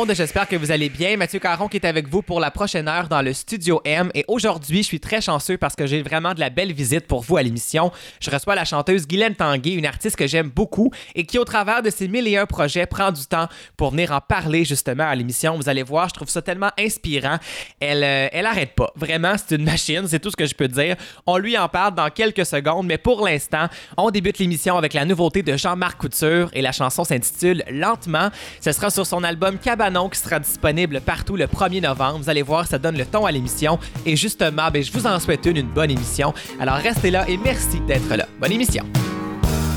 [0.00, 1.18] monde, j'espère que vous allez bien.
[1.18, 4.10] Mathieu Caron qui est avec vous pour la prochaine heure dans le Studio M.
[4.14, 7.20] Et aujourd'hui, je suis très chanceux parce que j'ai vraiment de la belle visite pour
[7.20, 7.92] vous à l'émission.
[8.18, 11.82] Je reçois la chanteuse Guylaine Tanguay, une artiste que j'aime beaucoup et qui, au travers
[11.82, 13.46] de ses mille et un projets, prend du temps
[13.76, 15.56] pour venir en parler justement à l'émission.
[15.56, 17.36] Vous allez voir, je trouve ça tellement inspirant.
[17.78, 18.90] Elle, euh, elle arrête pas.
[18.96, 20.96] Vraiment, c'est une machine, c'est tout ce que je peux dire.
[21.26, 23.66] On lui en parle dans quelques secondes, mais pour l'instant,
[23.98, 28.30] on débute l'émission avec la nouveauté de Jean-Marc Couture et la chanson s'intitule Lentement.
[28.62, 29.58] Ce sera sur son album
[29.90, 32.20] Qui sera disponible partout le 1er novembre.
[32.22, 33.76] Vous allez voir, ça donne le ton à l'émission.
[34.06, 36.32] Et justement, ben, je vous en souhaite une, une bonne émission.
[36.60, 38.26] Alors restez là et merci d'être là.
[38.40, 38.84] Bonne émission.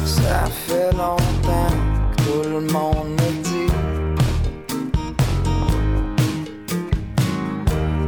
[0.05, 1.73] Ça fait longtemps
[2.16, 3.72] que tout le monde me dit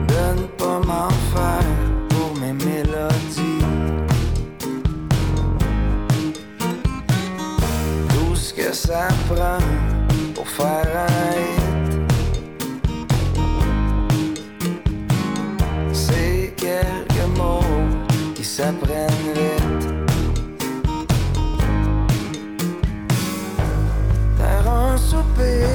[0.08, 1.66] de ne pas m'en faire
[2.10, 3.66] pour mes mélodies.
[8.10, 9.58] Tout ce que ça prend
[10.36, 11.65] pour faire un
[16.76, 17.62] quelques mots
[18.36, 19.88] qui s'apprennent vite.
[24.38, 25.68] faire un soupir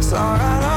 [0.00, 0.71] sans ralentir.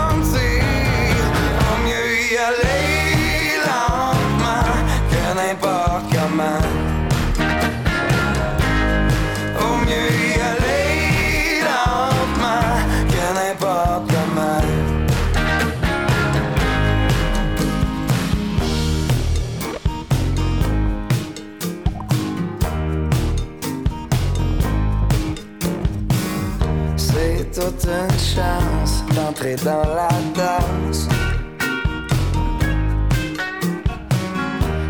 [29.45, 31.07] D'entrer dans la danse.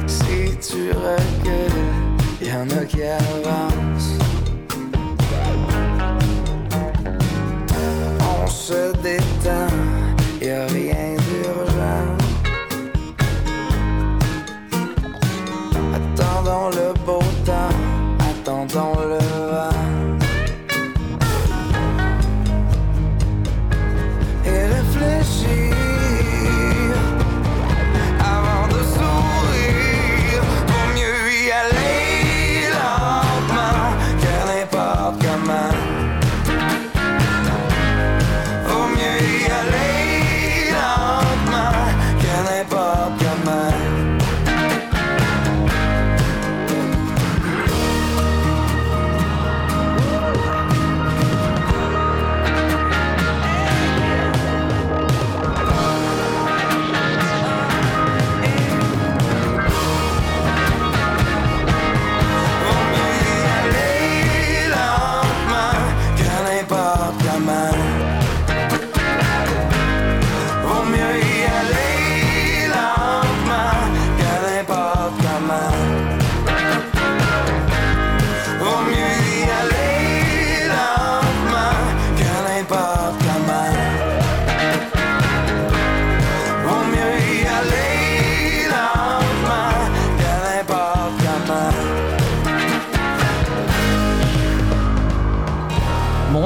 [0.07, 3.64] Si tu recules, y en a qui avancent.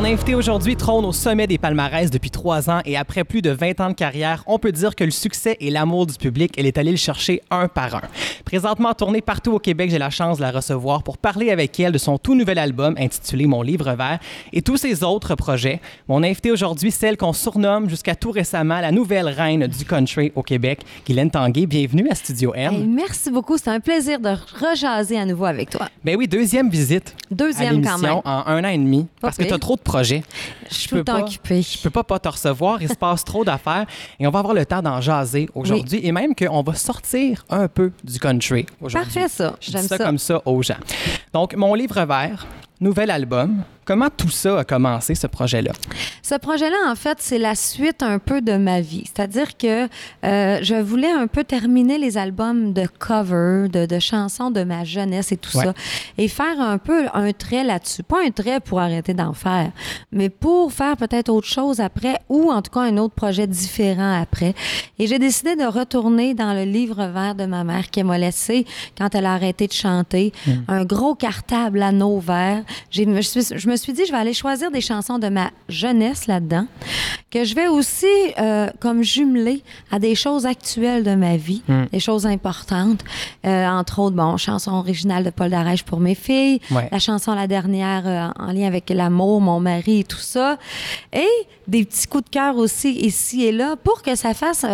[0.09, 3.79] Invité aujourd'hui trône au sommet des palmarès depuis trois ans et après plus de 20
[3.79, 6.79] ans de carrière, on peut dire que le succès et l'amour du public, elle est
[6.79, 8.01] allée le chercher un par un.
[8.43, 11.79] Présentement en tournée partout au Québec, j'ai la chance de la recevoir pour parler avec
[11.79, 14.17] elle de son tout nouvel album intitulé Mon livre vert
[14.51, 15.79] et tous ses autres projets.
[16.07, 20.41] Mon invité aujourd'hui, celle qu'on surnomme jusqu'à tout récemment la nouvelle reine du country au
[20.41, 21.67] Québec, Guylaine Tanguay.
[21.67, 22.73] Bienvenue à Studio M.
[22.73, 23.59] Hey, merci beaucoup.
[23.59, 25.87] C'est un plaisir de rejaser à nouveau avec toi.
[26.03, 28.21] Ben oui, deuxième visite à Deuxième quand l'émission même.
[28.25, 29.98] en un an et demi parce que tu as trop de projets.
[30.03, 31.61] Je suis tout le temps pas- occupée.
[31.61, 33.85] Je peux pas pas te recevoir, il se passe trop d'affaires
[34.19, 37.67] et on va avoir le temps d'en jaser aujourd'hui et même qu'on va sortir un
[37.67, 39.11] peu du country aujourd'hui.
[39.13, 39.55] Parfait, ça.
[39.59, 40.05] Je dis J'aime ça, ça.
[40.05, 40.75] comme ça aux gens.
[41.33, 42.45] Donc, mon livre vert,
[42.81, 43.63] nouvel album.
[43.85, 45.71] Comment tout ça a commencé, ce projet-là?
[46.21, 49.05] Ce projet-là, en fait, c'est la suite un peu de ma vie.
[49.07, 49.87] C'est-à-dire que
[50.23, 54.83] euh, je voulais un peu terminer les albums de cover, de, de chansons de ma
[54.83, 55.65] jeunesse et tout Ouais.
[55.65, 55.73] ça,
[56.19, 58.03] et faire un peu un trait là-dessus.
[58.03, 59.71] Pas un trait pour arrêter d'en faire,
[60.11, 64.21] mais pour faire peut-être autre chose après, ou en tout cas un autre projet différent
[64.21, 64.53] après.
[64.99, 68.67] Et j'ai décidé de retourner dans le livre vert de ma mère qui m'a laissé
[68.95, 70.31] quand elle a arrêté de chanter.
[70.67, 72.61] Un gros cartable à nos verts.
[72.91, 75.51] Je, me suis- je me suis dit, je vais aller choisir des chansons de ma
[75.67, 76.65] jeunesse là-dedans,
[77.31, 78.05] que je vais aussi
[78.39, 81.85] euh, comme jumeler à des choses actuelles de ma vie, Hmm.
[81.91, 83.03] des choses importantes.
[83.45, 86.87] Euh, entre autres, bon, chanson originale de Paul Darèche pour mes filles, Ouais.
[86.91, 90.57] la chanson la dernière euh, en lien avec l'amour, mon mari et tout ça,
[91.13, 91.27] et
[91.67, 94.65] des petits coups de cœur aussi ici et là pour que ça fasse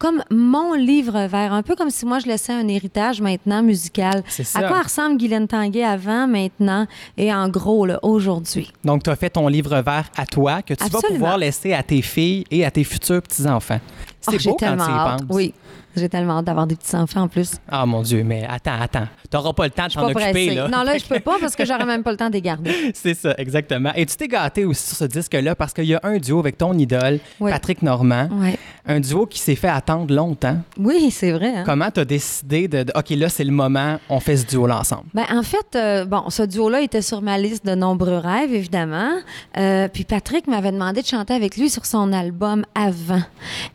[0.00, 4.24] comme mon livre vert, un peu comme si moi je laissais un héritage maintenant musical.
[4.26, 4.60] C'est ça.
[4.60, 6.86] À quoi ressemble Guylaine Tanguay avant, maintenant
[7.18, 8.72] et en gros aujourd'hui?
[8.82, 11.82] Donc, tu as fait ton livre vert à toi que tu vas pouvoir laisser à
[11.82, 13.80] tes filles et à tes futurs petits-enfants.
[14.22, 15.20] C'est j'ai beau quand tu y penses.
[15.28, 15.54] Oui,
[15.96, 17.52] j'ai tellement hâte d'avoir des petits-enfants en plus.
[17.68, 19.08] Ah, mon Dieu, mais attends, attends.
[19.30, 20.54] Tu n'auras pas le temps de t'en occuper, pressée.
[20.54, 20.68] là.
[20.68, 22.72] Non, là, je peux pas parce que j'aurais même pas le temps de les garder.
[22.94, 23.92] C'est ça, exactement.
[23.94, 26.58] Et tu t'es gâté aussi sur ce disque-là parce qu'il y a un duo avec
[26.58, 27.50] ton idole, Oui.
[27.50, 28.28] Patrick Normand.
[28.86, 30.56] Un duo qui s'est fait attendre longtemps.
[30.78, 31.52] Oui, c'est vrai.
[31.58, 31.62] hein.
[31.66, 34.78] Comment tu as décidé de, de- OK, là, c'est le moment, on fait ce duo-là
[34.80, 35.04] ensemble?
[35.14, 39.10] Ben, en fait, euh, bon, ce duo-là était sur ma liste de nombreux rêves, évidemment.
[39.56, 43.22] Euh, puis Patrick m'avait demandé de chanter avec lui sur son album avant.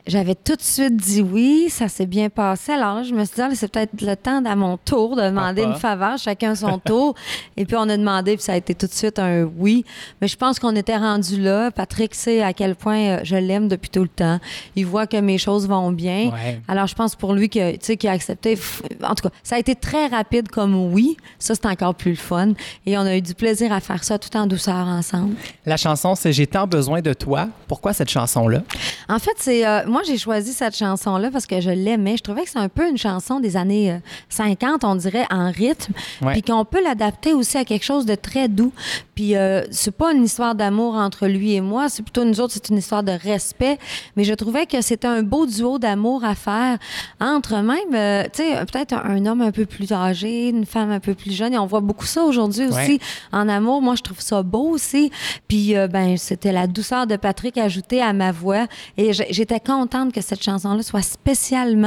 [0.07, 2.73] J'avais tout de suite dit oui, ça s'est bien passé.
[2.73, 5.21] Alors là, je me suis dit, Ah, c'est peut-être le temps à mon tour de
[5.23, 5.73] demander Papa.
[5.73, 7.15] une faveur, chacun son tour.
[7.57, 9.85] Et puis on a demandé, puis ça a été tout de suite un oui.
[10.21, 11.71] Mais je pense qu'on était rendu là.
[11.71, 14.39] Patrick sait à quel point euh, je l'aime depuis tout le temps.
[14.75, 16.31] Il voit que mes choses vont bien.
[16.31, 16.61] Ouais.
[16.67, 18.57] Alors, je pense pour lui que, qu'il a accepté.
[19.03, 21.17] En tout cas, ça a été très rapide comme oui.
[21.39, 22.53] Ça, c'est encore plus le fun.
[22.85, 25.35] Et on a eu du plaisir à faire ça tout en douceur ensemble.
[25.65, 27.47] La chanson, c'est J'ai tant besoin de toi.
[27.67, 28.61] Pourquoi cette chanson-là?
[29.07, 32.17] En fait, c'est euh, moi j'ai choisi cette chanson-là parce que je l'aimais.
[32.17, 33.97] Je trouvais que c'est un peu une chanson des années euh,
[34.29, 36.33] 50, on dirait en rythme, Ouais.
[36.33, 38.71] puis qu'on peut l'adapter aussi à quelque chose de très doux.
[39.15, 42.53] Puis euh, c'est pas une histoire d'amour entre lui et moi, c'est plutôt nous autres,
[42.53, 43.77] c'est une histoire de respect.
[44.15, 46.77] Mais je trouvais que c'était un beau duo d'amour à faire
[47.21, 50.99] entre même, euh, tu sais, peut-être un, homme un peu plus âgé, une femme un
[50.99, 51.53] peu plus jeune.
[51.53, 52.99] Et on voit beaucoup ça aujourd'hui aussi Ouais.
[53.31, 53.81] en amour.
[53.81, 55.11] Moi, je trouve ça beau aussi.
[55.47, 58.67] Puis, euh, ben, c'était la douceur de Patrick ajoutée à ma voix.
[58.97, 61.84] Et j'étais contente que cette chanson-là soit spécialement,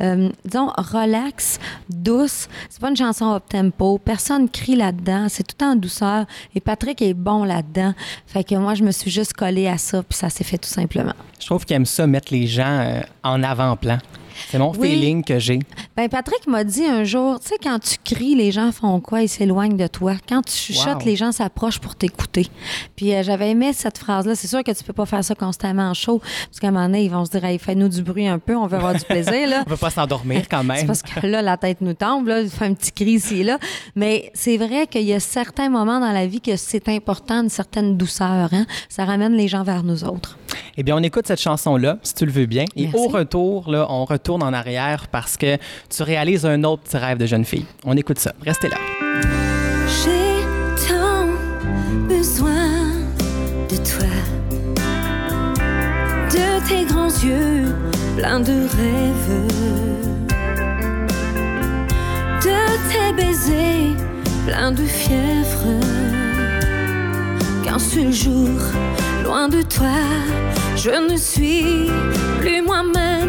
[0.00, 1.58] euh, disons, relax,
[1.88, 2.48] douce.
[2.68, 3.98] C'est pas une chanson up-tempo.
[3.98, 5.26] Personne crie là-dedans.
[5.28, 6.26] C'est tout en douceur.
[6.54, 7.94] Et Patrick est bon là-dedans.
[8.26, 10.02] Fait que moi, je me suis juste collée à ça.
[10.02, 11.14] Puis ça s'est fait tout simplement.
[11.40, 13.98] Je trouve qu'il aime ça, mettre les gens euh, en avant-plan.
[14.50, 14.88] C'est mon Oui.
[14.90, 15.58] feeling que j'ai.
[15.96, 19.22] Ben Patrick m'a dit un jour, tu sais, quand tu cries, les gens font quoi?
[19.22, 20.14] Ils s'éloignent de toi.
[20.28, 21.06] Quand tu chuchotes, Wow.
[21.06, 22.48] les gens s'approchent pour t'écouter.
[22.96, 24.34] Puis euh, j'avais aimé cette phrase-là.
[24.34, 26.86] C'est sûr que tu peux pas faire ça constamment en show, parce qu'à un moment
[26.86, 29.04] donné, ils vont se dire, hey, fais-nous du bruit un peu, on veut avoir du
[29.04, 29.62] plaisir, là.
[29.66, 30.86] On peut pas s'endormir quand même.
[30.86, 33.44] parce que là, la tête nous tombe, là, il fait un petit cri ici et
[33.44, 33.58] là.
[33.94, 37.48] Mais c'est vrai qu'il y a certains moments dans la vie que c'est important, une
[37.48, 38.48] certaine douceur.
[38.52, 38.66] Hein?
[38.88, 40.38] Ça ramène les gens vers nous autres.
[40.76, 42.64] Eh bien, on écoute cette chanson-là, si tu le veux bien.
[42.76, 42.98] Et Merci.
[42.98, 45.56] au retour, là, on retourne en arrière parce que
[45.88, 47.66] tu réalises un autre petit rêve de jeune fille.
[47.84, 48.32] On écoute ça.
[48.44, 48.76] Restez là.
[49.86, 51.28] J'ai tant
[52.08, 52.92] besoin
[53.68, 54.08] de toi,
[56.30, 57.74] de tes grands yeux
[58.16, 59.48] pleins de rêves,
[62.42, 62.58] de
[62.90, 63.94] tes baisers
[64.46, 65.80] pleins de fièvre.
[67.64, 68.60] Qu'un seul jour,
[69.24, 69.98] loin de toi,
[70.76, 71.90] je ne suis
[72.40, 73.23] plus moi-même,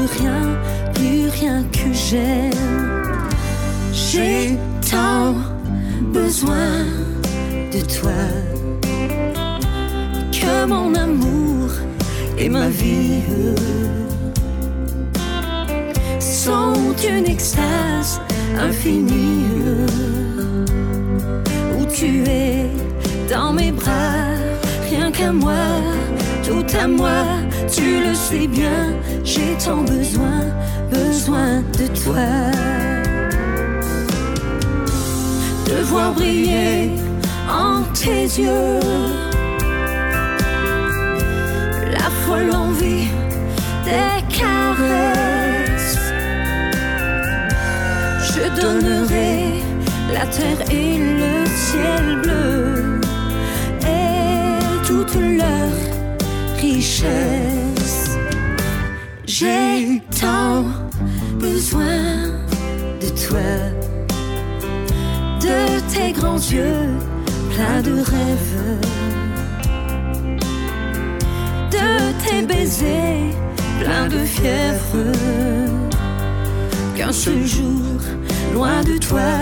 [0.00, 0.42] plus rien,
[0.94, 3.00] plus rien que j'aime.
[3.92, 4.56] J'ai
[4.90, 5.34] tant
[6.12, 6.84] besoin
[7.72, 8.22] de toi.
[10.32, 11.70] Que mon amour
[12.38, 13.20] et ma vie
[16.18, 18.20] sont une extase
[18.58, 19.44] infinie.
[21.78, 22.66] Où tu es
[23.30, 24.24] dans mes bras,
[24.90, 25.66] rien qu'à moi,
[26.50, 27.22] tout à moi,
[27.72, 28.92] tu le sais bien,
[29.22, 30.40] j'ai tant besoin,
[30.90, 32.28] besoin de toi.
[35.68, 36.90] De voir briller
[37.48, 38.80] en tes yeux
[41.96, 43.08] la folle envie
[43.84, 46.08] des caresses.
[48.30, 49.34] Je donnerai
[50.12, 52.59] la terre et le ciel bleu
[57.00, 58.18] richesse.
[59.26, 60.64] J'ai tant
[61.38, 62.28] besoin
[63.00, 63.50] de toi
[65.40, 66.88] de tes grands yeux
[67.50, 68.80] pleins de rêves,
[71.70, 73.34] de tes baisers
[73.80, 75.12] pleins de fièvre.
[76.96, 78.00] Qu'un seul jour,
[78.52, 79.32] loin de toi,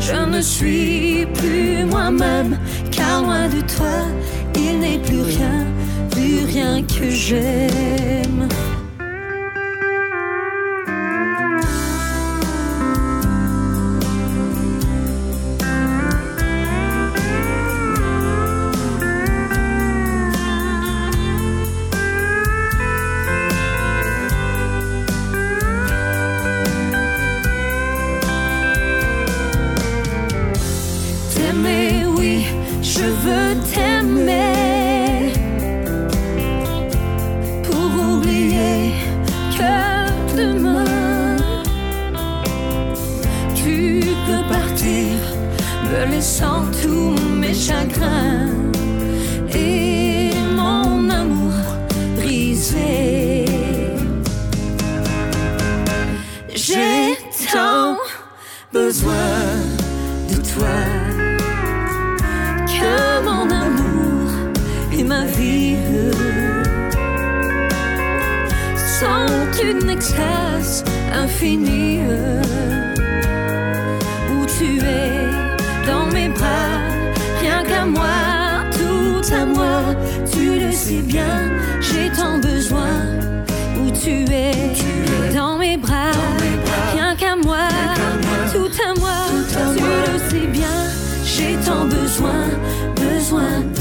[0.00, 2.58] je ne suis plus moi-même,
[2.90, 3.96] car loin de toi,
[4.54, 5.64] il n'est plus rien,
[6.40, 8.48] rien que j'aime.
[65.24, 65.76] Vie
[69.00, 69.26] sont
[69.62, 72.00] une extase infinie
[74.30, 75.26] où tu es
[75.86, 76.78] dans mes bras,
[77.40, 79.94] rien qu'à moi, tout à moi,
[80.32, 81.50] tu le sais bien,
[81.80, 82.94] j'ai tant besoin
[83.80, 86.12] où tu es dans mes bras,
[86.94, 87.68] rien qu'à moi,
[88.52, 89.18] tout à moi,
[89.50, 90.78] tu le sais bien,
[91.24, 92.46] j'ai tant besoin,
[92.96, 93.71] besoin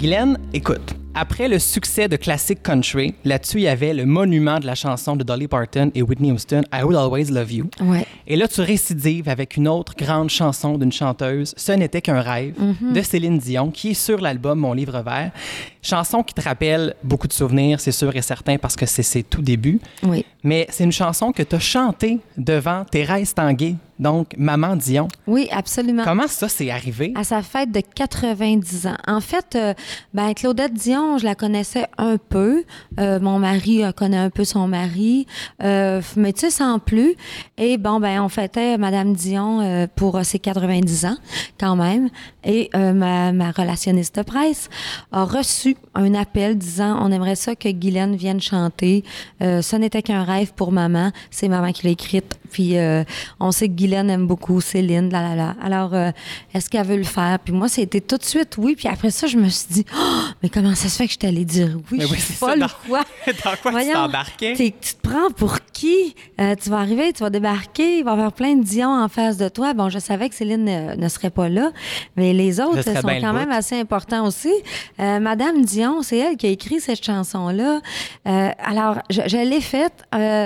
[0.00, 0.94] Guylaine, écoute.
[1.14, 5.14] Après le succès de classique country, là-dessus, il y avait le monument de la chanson
[5.14, 7.70] de Dolly Parton et Whitney Houston, I Will Always Love You.
[7.82, 8.06] Ouais.
[8.26, 12.54] Et là, tu récidives avec une autre grande chanson d'une chanteuse, Ce n'était qu'un rêve,
[12.80, 15.32] de Céline Dion, qui est sur l'album Mon livre vert.
[15.82, 19.22] Chanson qui te rappelle beaucoup de souvenirs, c'est sûr et certain, parce que c'est ses
[19.22, 19.80] tout débuts.
[20.02, 20.24] Oui.
[20.42, 25.08] Mais c'est une chanson que tu as chantée devant Thérèse Tanguay, donc Maman Dion.
[25.26, 26.02] Oui, absolument.
[26.04, 27.12] Comment ça s'est arrivé?
[27.14, 28.96] À sa fête de 90 ans.
[29.06, 29.74] En fait, euh,
[30.14, 32.64] ben, Claudette Dion, je la connaissais un peu.
[32.98, 35.26] Euh, mon mari euh, connaît un peu son mari.
[35.62, 37.14] Euh, mais tu sais, sans plus.
[37.58, 41.16] Et bon, ben, on fêtait Madame Dion pour ses 90 ans,
[41.58, 42.08] quand même.
[42.44, 44.70] Et ma, ma relationniste de presse
[45.12, 49.04] a reçu un appel disant on aimerait ça que Guylaine vienne chanter.
[49.42, 51.12] Euh, ce n'était qu'un rêve pour maman.
[51.30, 52.39] C'est maman qui l'a écrite.
[52.50, 53.04] Puis euh,
[53.38, 55.54] on sait que Guylaine aime beaucoup Céline, là, là, là.
[55.62, 56.10] Alors, euh,
[56.54, 57.38] est-ce qu'elle veut le faire?
[57.44, 58.74] Puis moi, c'était tout de suite oui.
[58.76, 61.18] Puis après ça, je me suis dit, Oh, mais comment ça se fait que je
[61.18, 61.98] t'allais dire oui?
[61.98, 63.00] Mais je oui, suis folle ou quoi?
[63.26, 64.54] Dans quoi tu Voyons, t'embarquais?
[64.54, 66.14] t'es- Tu te prends pour qui?
[66.40, 69.08] Euh, tu vas arriver, tu vas débarquer, il va y avoir plein de Dion en
[69.08, 69.72] face de toi.
[69.74, 71.70] Bon, je savais que Céline ne, ne serait pas là,
[72.16, 74.52] mais les autres sont quand même assez importants aussi.
[74.98, 77.80] Madame Dion, c'est elle qui a écrit cette chanson-là.
[78.24, 79.92] Alors, je, je l'ai faite.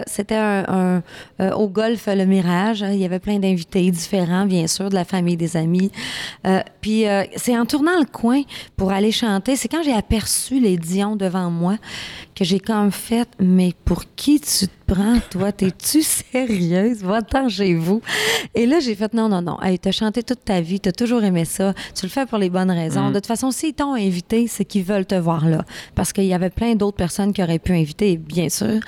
[0.07, 1.03] C'était un,
[1.39, 2.85] un- au golf Le Mirage.
[2.89, 5.91] Il y avait plein d'invités différents, bien sûr, de la famille, des amis.
[6.47, 8.43] Euh, puis euh, c'est en tournant le coin
[8.77, 11.77] pour aller chanter, c'est quand j'ai aperçu les Dion devant moi
[12.35, 15.53] que j'ai comme fait, mais pour qui tu te prends, toi?
[15.53, 17.03] T'es-tu sérieuse?
[17.03, 18.03] Va-t'en chez vous.
[18.55, 19.61] Et là, j'ai fait, non, non, non.
[19.63, 21.75] Hey, t'as chanté toute ta vie, t'as toujours aimé ça.
[21.95, 23.11] Tu le fais pour les bonnes raisons.
[23.11, 25.65] De toute façon, s'ils t'ont invité, c'est qu'ils veulent te voir là.
[25.95, 28.81] Parce qu'il y avait plein d'autres personnes qui auraient pu inviter, bien sûr.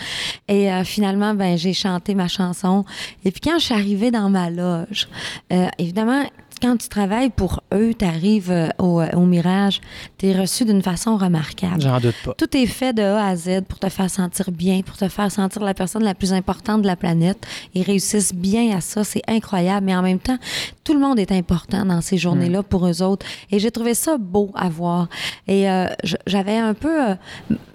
[0.49, 2.85] Et euh, finalement, ben, j'ai chanté ma chanson.
[3.25, 5.09] Et puis quand je suis arrivée dans ma loge,
[5.53, 6.25] euh, évidemment,
[6.61, 9.81] quand tu travailles pour eux, tu arrives au, euh, au Mirage,
[10.19, 11.81] tu es reçu d'une façon remarquable.
[11.81, 12.35] J'en doute pas.
[12.35, 15.31] Tout est fait de A à Z pour te faire sentir bien, pour te faire
[15.31, 17.47] sentir la personne la plus importante de la planète.
[17.75, 19.87] Ils réussissent bien à ça, c'est incroyable.
[19.87, 20.39] Mais en même temps,
[20.85, 23.27] tout le monde est important dans ces journées-là pour eux autres.
[23.51, 25.09] Et j'ai trouvé ça beau à voir.
[25.47, 25.87] Et euh,
[26.27, 27.11] j'avais un peu...
[27.11, 27.15] euh,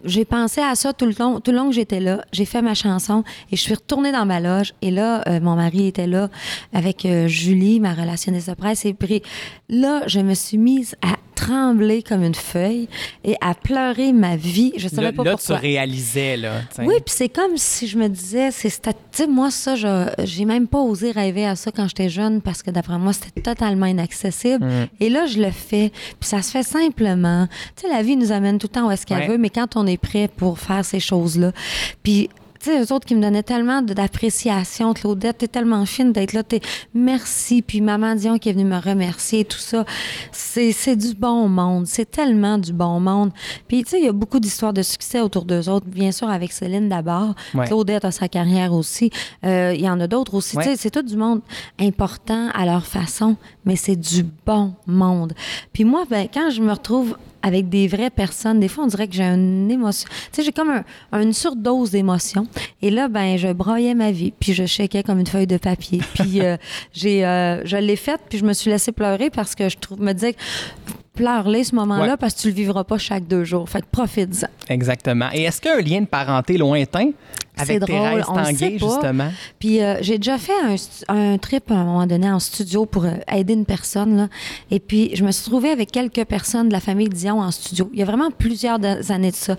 [0.04, 2.24] j'ai pensé à ça tout le long, tout le long que j'étais là.
[2.32, 4.74] J'ai fait ma chanson et je suis retournée dans ma loge.
[4.82, 6.30] Et là, euh, mon mari était là
[6.74, 8.71] avec euh, Julie, ma relationniste de presse.
[9.70, 12.88] Là, je me suis mise à trembler comme une feuille
[13.24, 14.74] et à pleurer ma vie.
[14.78, 15.56] Je savais Là, pas là, tu pourquoi.
[15.58, 16.62] réalisais, là.
[16.70, 16.84] t'sais.
[16.86, 20.68] Oui, puis c'est comme si je me disais, c'est sais, moi ça, je- j'ai même
[20.68, 24.64] pas osé rêver à ça quand j'étais jeune parce que d'après moi c'était totalement inaccessible.
[24.66, 24.88] Mm.
[25.00, 27.48] Et là je le fais, puis ça se fait simplement.
[27.76, 29.28] Tu sais, la vie nous amène tout le temps où est-ce qu'elle Ouais.
[29.30, 31.52] veut, mais quand on est prêt pour faire ces choses là,
[32.04, 32.30] puis
[32.64, 36.44] tu sais, eux autres qui me donnaient tellement d'appréciation, Claudette, t'es tellement fine d'être là,
[36.44, 36.62] t'es
[36.94, 39.86] merci, puis Maman Dion qui est venue me remercier, tout ça,
[40.32, 43.32] c'est c'est du bon monde, c'est tellement du bon monde.
[43.68, 46.30] Puis tu sais, il y a beaucoup d'histoires de succès autour d'eux autres, bien sûr
[46.30, 47.66] avec Céline d'abord, Ouais.
[47.66, 49.10] Claudette a sa carrière aussi,
[49.44, 50.64] Euh, il y en a d'autres aussi, Ouais.
[50.64, 51.42] tu sais, c'est tout du monde
[51.80, 55.34] important à leur façon, mais c'est du bon monde.
[55.74, 59.08] Puis moi, ben, quand je me retrouve avec des vraies personnes, des fois, on dirait
[59.08, 60.08] que j'ai une émotion.
[60.32, 60.70] Tu sais, j'ai comme
[61.12, 62.48] un- une surdose d'émotions.
[62.82, 66.02] Et là, ben, je broyais ma vie, puis je shakeais comme une feuille de papier.
[66.14, 66.58] Puis euh,
[66.94, 70.02] j'ai, euh, je l'ai faite, puis je me suis laissée pleurer parce que je trouve,
[70.02, 70.40] me disais que
[71.14, 72.18] pleure-les ce moment-là Ouais.
[72.18, 73.70] parce que tu le vivras pas chaque deux jours.
[73.70, 74.48] Fait que profite-en.
[74.70, 75.30] Exactement.
[75.34, 77.10] Et est-ce qu'il y a un lien de parenté lointain
[77.66, 78.86] C'est drôle, on le sait Tanguay, pas.
[78.88, 79.32] justement?
[79.60, 80.76] Puis euh, j'ai déjà fait un,
[81.16, 84.18] un trip à un moment donné en studio pour euh, aider une personne.
[84.18, 84.28] Là.
[84.70, 87.90] Et puis je me suis trouvée avec quelques personnes de la famille Dion en studio.
[87.94, 88.80] Il y a vraiment plusieurs
[89.12, 89.56] années de ça.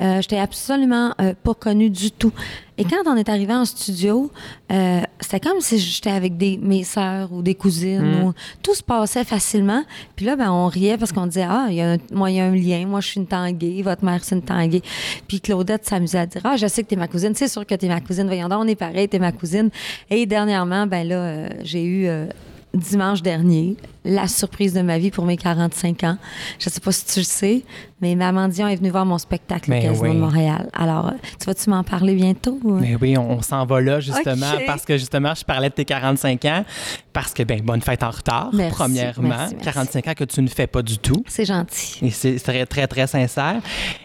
[0.00, 2.32] Euh, J'étais absolument euh, pas connue du tout.
[2.80, 4.30] Et quand on est arrivé en studio,
[4.72, 8.22] euh, c'était comme si j'étais avec des, mes sœurs ou des cousines.
[8.24, 8.32] Ou,
[8.62, 9.82] tout se passait facilement.
[10.16, 12.36] Puis là, ben, on riait parce qu'on disait, ah, il y a un, moi, il
[12.36, 12.86] y a un lien.
[12.86, 13.82] Moi, je suis une tanguée.
[13.82, 14.80] Votre mère, c'est une tanguée.
[15.28, 17.34] Puis Claudette s'amusait à dire, ah, je sais que t'es ma cousine.
[17.34, 18.26] C'est sûr que t'es ma cousine.
[18.26, 19.68] Voyons donc, on est pareil, t'es ma cousine.
[20.08, 22.06] Et dernièrement, ben là, euh, j'ai eu...
[22.06, 22.28] euh,
[22.74, 26.16] dimanche dernier, la surprise de ma vie pour mes 45 ans.
[26.58, 27.62] Je sais pas si tu le sais,
[28.00, 30.14] mais Maman Dion est venue voir mon spectacle au Ben Casino oui.
[30.14, 30.70] de Montréal.
[30.72, 32.58] Alors, tu vas-tu m'en parler bientôt?
[32.64, 35.84] Mais oui, on, on s'en va là, justement, parce que justement, je parlais de tes
[35.84, 36.64] 45 ans,
[37.12, 39.28] parce que, ben, bonne fête en retard, Merci, premièrement.
[39.28, 39.64] merci, merci.
[39.74, 41.22] 45 ans que tu ne fais pas du tout.
[41.26, 41.98] C'est gentil.
[42.02, 43.60] Et c'est très, très, très sincère.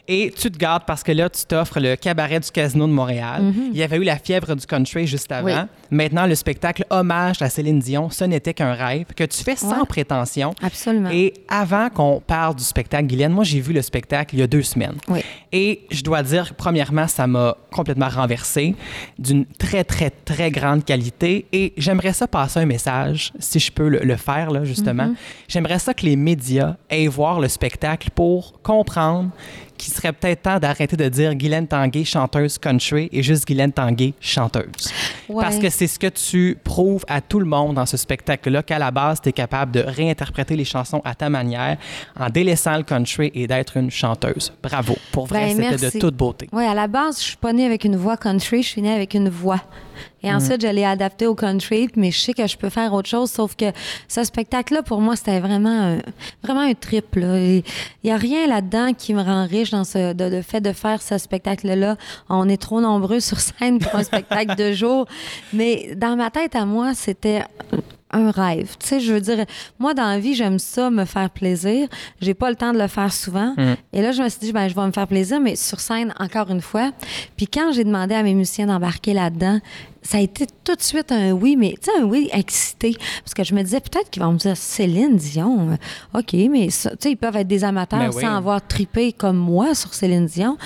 [0.08, 3.54] Et tu te gardes parce que là, tu t'offres le cabaret du Casino de Montréal.
[3.72, 5.48] Il y avait eu la fièvre du country juste avant.
[5.48, 5.62] Mm-hmm.
[5.92, 5.98] Oui.
[5.98, 9.76] Maintenant, le spectacle Hommage à Céline Dion, ce n'était qu'un rêve que tu fais sans
[9.85, 9.85] Ouais.
[9.86, 10.54] Prétention.
[10.62, 11.10] Absolument.
[11.12, 14.48] Et avant qu'on parle du spectacle, Guylaine, moi, j'ai vu le spectacle il y a
[14.48, 14.96] deux semaines.
[15.08, 15.22] Oui.
[15.52, 18.76] Et je dois dire, premièrement, ça m'a complètement renversé
[19.18, 21.46] d'une très, très, très grande qualité.
[21.52, 25.14] Et j'aimerais ça passer un message, si je peux le, le faire, là, justement.
[25.48, 29.30] J'aimerais ça que les médias aillent voir le spectacle pour comprendre
[29.78, 34.14] qu'il serait peut-être temps d'arrêter de dire Guylaine Tanguay, chanteuse country, et juste Guylaine Tanguay,
[34.20, 34.92] chanteuse.
[35.30, 35.44] Ouais.
[35.44, 38.80] Parce que c'est ce que tu prouves à tout le monde dans ce spectacle-là, qu'à
[38.80, 41.78] la base, tu es capable de réinterpréter les chansons à ta manière
[42.20, 44.54] en délaissant le country et d'être une chanteuse.
[44.62, 44.96] Bravo.
[45.12, 46.48] Pour vrai, Ben, c'était de toute beauté.
[46.52, 48.94] Oui, à la base, je suis pas née avec une voix country, je suis née
[48.94, 49.62] avec une voix.
[50.24, 53.10] Et ensuite, je l'ai adapté au country, mais je sais que je peux faire autre
[53.10, 53.66] chose, sauf que
[54.08, 55.98] ce spectacle-là, pour moi, c'était vraiment un,
[56.44, 57.06] vraiment un trip.
[57.16, 57.64] Il
[58.04, 61.18] n'y a rien là-dedans qui me rend riche dans ce, de, fait de faire ce
[61.18, 61.98] spectacle-là.
[62.30, 65.06] On est trop nombreux sur scène pour un spectacle de jour.
[65.54, 67.44] Mais dans ma tête, à moi, c'était
[68.16, 68.76] un rêve.
[68.80, 69.46] Tu sais, je veux dire,
[69.80, 71.88] moi, dans la vie, j'aime ça, me faire plaisir.
[72.22, 73.54] J'ai pas le temps de le faire souvent.
[73.94, 76.14] Et là, je me suis dit, ben, je vais me faire plaisir, mais sur scène,
[76.20, 76.92] encore une fois.
[77.38, 79.60] Puis quand j'ai demandé à mes musiciens d'embarquer là-dedans,
[80.08, 82.96] ça a été tout de suite un oui, mais tu sais, un oui excité.
[83.24, 86.68] Parce que je me disais, peut-être qu'ils vont me dire, Céline Dion, euh, OK, mais
[86.68, 88.22] tu sais, ils peuvent être des amateurs Ben oui.
[88.22, 90.58] sans avoir tripé comme moi sur Céline Dion.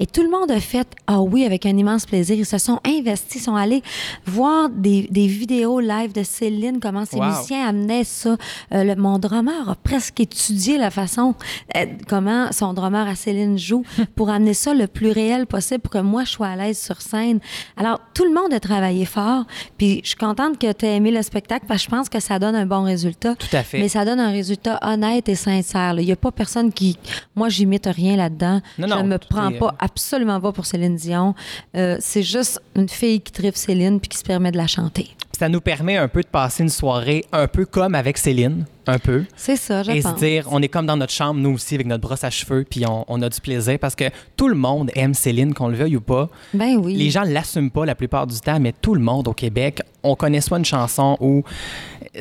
[0.00, 2.34] Et tout le monde a fait, ah oui, avec un immense plaisir.
[2.36, 3.82] Ils se sont investis, sont allés
[4.26, 7.26] voir des, des vidéos live de Céline, comment ses Wow.
[7.26, 8.36] musiciens amenaient ça.
[8.74, 11.34] Euh, le- mon drummer a presque étudié la façon,
[11.76, 13.84] euh, comment son drummer à Céline joue
[14.16, 17.00] pour amener ça le plus réel possible pour que moi, je sois à l'aise sur
[17.02, 17.38] scène.
[17.76, 19.44] Alors, tout le monde a travaillé fort.
[19.78, 22.20] Puis, je suis contente que tu aies aimé le spectacle parce que je pense que
[22.20, 23.34] ça donne un bon résultat.
[23.36, 23.78] Tout à fait.
[23.80, 25.94] Mais ça donne un résultat honnête et sincère.
[25.94, 26.02] là.
[26.02, 26.96] Il n'y a pas personne qui.
[27.36, 28.60] Moi, j'imite rien là-dedans.
[28.78, 31.34] Non, je non, ne me prends est- pas, absolument pas pour Céline Dion.
[31.76, 35.08] Euh, c'est juste une fille qui tripe Céline puis qui se permet de la chanter.
[35.40, 38.98] Ça nous permet un peu de passer une soirée un peu comme avec Céline, un
[38.98, 39.24] peu.
[39.36, 40.12] C'est ça, je et pense.
[40.12, 42.66] se dire, on est comme dans notre chambre, nous aussi, avec notre brosse à cheveux,
[42.68, 44.04] puis on, on a du plaisir parce que
[44.36, 46.28] tout le monde aime Céline, qu'on le veuille ou pas.
[46.52, 46.94] Ben oui.
[46.94, 50.14] Les gens l'assument pas la plupart du temps, mais tout le monde au Québec, on
[50.14, 51.42] connaît soit une chanson ou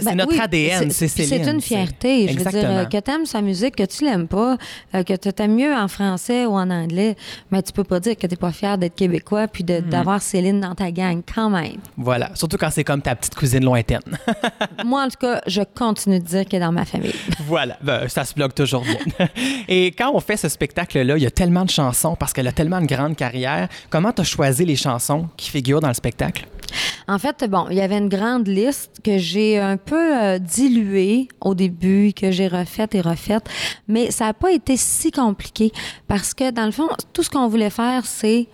[0.04, 1.43] Ben notre oui, ADN, c'est Céline.
[1.43, 2.28] C'est une fierté.
[2.28, 4.58] Je veux dire, euh, que tu aimes sa musique, que tu l'aimes pas,
[4.93, 7.15] euh, que tu t'aimes mieux en français ou en anglais,
[7.49, 9.89] mais tu peux pas dire que tu pas fier d'être québécois puis Mm-hmm.
[9.89, 11.78] d'avoir Céline dans ta gang quand même.
[11.97, 14.02] Voilà, surtout quand c'est comme ta petite cousine lointaine.
[14.86, 17.13] Moi, en tout cas, je continue de dire qu'elle est dans ma famille.
[17.45, 19.28] voilà, ben, ça se bloque toujours bien.
[19.67, 22.52] Et quand on fait ce spectacle-là, il y a tellement de chansons parce qu'elle a
[22.52, 23.67] tellement une grande carrière.
[23.89, 26.45] Comment tu as choisi les chansons qui figurent dans le spectacle?
[27.08, 31.27] En fait, bon, il y avait une grande liste que j'ai un peu euh, diluée
[31.41, 33.43] au début, que j'ai refaite et refaite,
[33.88, 35.71] mais ça n'a pas été si compliqué
[36.08, 38.47] parce que, dans le fond, tout ce qu'on voulait faire, c'est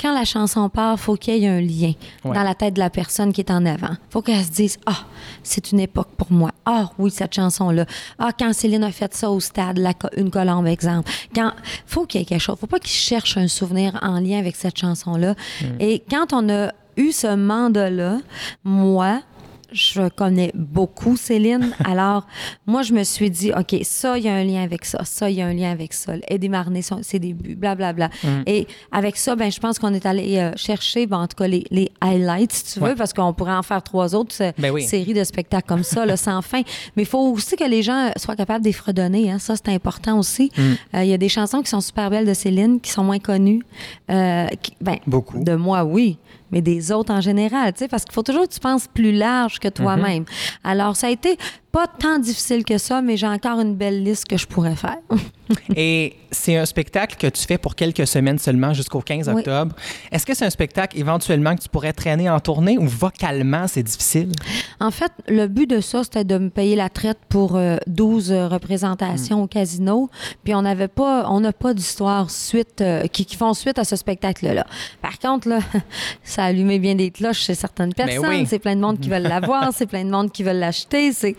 [0.00, 1.92] quand la chanson part, faut qu'il y ait un lien
[2.24, 2.32] Ouais.
[2.32, 3.96] dans la tête de la personne qui est en avant.
[4.10, 4.98] faut qu'elle se dise Ah,
[5.42, 6.52] c'est une époque pour moi.
[6.64, 7.84] Ah, oui, cette chanson-là.
[8.16, 11.10] Ah, quand Céline a fait ça au stade, la une colombe, exemple.
[11.34, 11.50] Quand
[11.84, 12.56] faut qu'il y ait quelque chose.
[12.60, 15.34] faut pas qu'il cherche un souvenir en lien avec cette chanson-là.
[15.80, 18.18] Et quand on a eu ce mandat-là,
[18.64, 19.22] moi,
[19.70, 21.72] je connais beaucoup Céline.
[21.84, 22.26] Alors,
[22.66, 25.00] moi, je me suis dit, OK, ça, il y a un lien avec ça.
[25.04, 26.14] Ça, il y a un lien avec ça.
[26.48, 28.08] Marnay, son- ses débuts, blablabla.
[28.46, 31.46] Et avec ça, ben, je pense qu'on est allé euh, chercher, ben, en tout cas,
[31.48, 32.94] les, les highlights, si tu veux, Ouais.
[32.94, 34.84] parce qu'on pourrait en faire trois autres Ben oui.
[34.84, 36.62] séries de spectacles comme ça, là, sans fin.
[36.96, 39.30] Mais il faut aussi que les gens soient capables fredonner.
[39.30, 39.38] Hein.
[39.38, 40.50] Ça, c'est important aussi.
[40.56, 40.62] Mm.
[40.96, 43.18] Euh, Il y a des chansons qui sont super belles de Céline, qui sont moins
[43.18, 43.62] connues.
[44.10, 45.44] Euh, qui- ben, Beaucoup.
[45.44, 46.16] de moi, oui,
[46.50, 49.12] mais des autres en général, tu sais, parce qu'il faut toujours que tu penses plus
[49.12, 50.22] large que toi-même.
[50.22, 50.58] Mm-hmm.
[50.64, 51.36] Alors, ça a été
[51.72, 54.96] pas tant difficile que ça, mais j'ai encore une belle liste que je pourrais faire.
[55.76, 59.34] Et c'est un spectacle que tu fais pour quelques semaines seulement jusqu'au 15 Oui.
[59.36, 59.74] octobre.
[60.12, 63.82] Est-ce que c'est un spectacle éventuellement que tu pourrais traîner en tournée ou vocalement c'est
[63.82, 64.32] difficile?
[64.80, 68.32] En fait, le but de ça, c'était de me payer la traite pour euh, 12
[68.32, 70.10] euh, représentations au casino.
[70.44, 73.84] Puis on n'avait pas, on n'a pas d'histoire suite euh, qui, qui font suite à
[73.84, 74.66] ce spectacle-là.
[75.00, 75.60] Par contre, là,
[76.24, 78.28] ça a allumé bien des cloches chez certaines Mais personnes.
[78.28, 78.46] oui.
[78.46, 81.12] C'est plein de monde qui veulent l'avoir, c'est plein de monde qui veulent l'acheter.
[81.12, 81.36] C'est...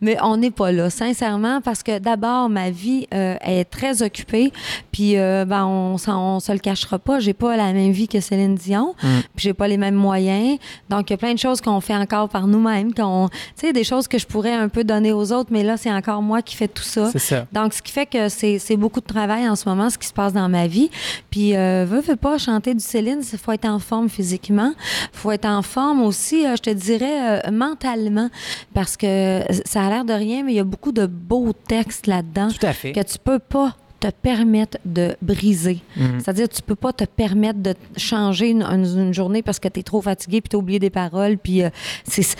[0.00, 4.52] Mais on n'est pas là, sincèrement, parce que d'abord, ma vie euh, est très occupée.
[4.90, 7.20] Puis euh, ben, on, on se le cachera pas.
[7.20, 8.94] J'ai pas la même vie que Céline Dion.
[9.00, 10.58] Puis j'ai pas les mêmes moyens.
[10.90, 12.92] Donc, il y a plein de choses qu'on fait encore par nous-mêmes.
[12.94, 15.76] qu'on- Tu sais, des choses que je pourrais un peu donner aux autres, mais là,
[15.76, 17.10] c'est encore moi qui fais tout ça.
[17.18, 17.46] Ça.
[17.52, 20.06] Donc, ce qui fait que c'est c'est beaucoup de travail en ce moment, ce qui
[20.08, 20.90] se passe dans ma vie.
[21.30, 24.72] Puis, euh, veux, veux pas chanter du Céline, il faut être en forme physiquement.
[25.12, 28.28] faut être en forme aussi, euh, je te dirais, euh, mentalement.
[28.74, 32.06] Parce que ça a l'air de rien, mais il y a beaucoup de beaux textes
[32.06, 35.80] là-dedans que tu peux pas te permettre de briser.
[35.96, 36.18] Mhm.
[36.18, 40.02] C'est-à-dire, tu peux pas te permettre de changer une, journée parce que tu es trop
[40.02, 41.38] fatigué puis tu as oublié des paroles.
[41.38, 41.70] Puis euh,
[42.04, 42.36] c'est-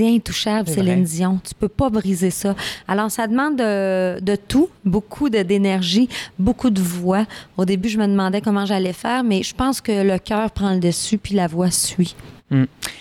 [0.00, 1.04] intouchable, C'est Céline.
[1.04, 1.40] Dion.
[1.42, 2.54] Tu peux pas briser ça.
[2.86, 7.24] Alors, ça demande de, de tout, beaucoup d'énergie, beaucoup de voix.
[7.56, 10.74] Au début, je me demandais comment j'allais faire, mais je pense que le cœur prend
[10.74, 12.14] le dessus puis la voix suit.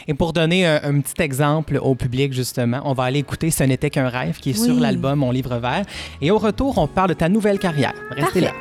[0.07, 3.63] Et pour donner un, un petit exemple au public, justement, on va aller écouter Ce
[3.63, 5.86] n'était qu'un rêve qui est sur l'album Mon livre vert.
[6.21, 7.93] Et au retour, on parle de ta nouvelle carrière.
[8.10, 8.41] Restez Parfait.
[8.41, 8.53] là.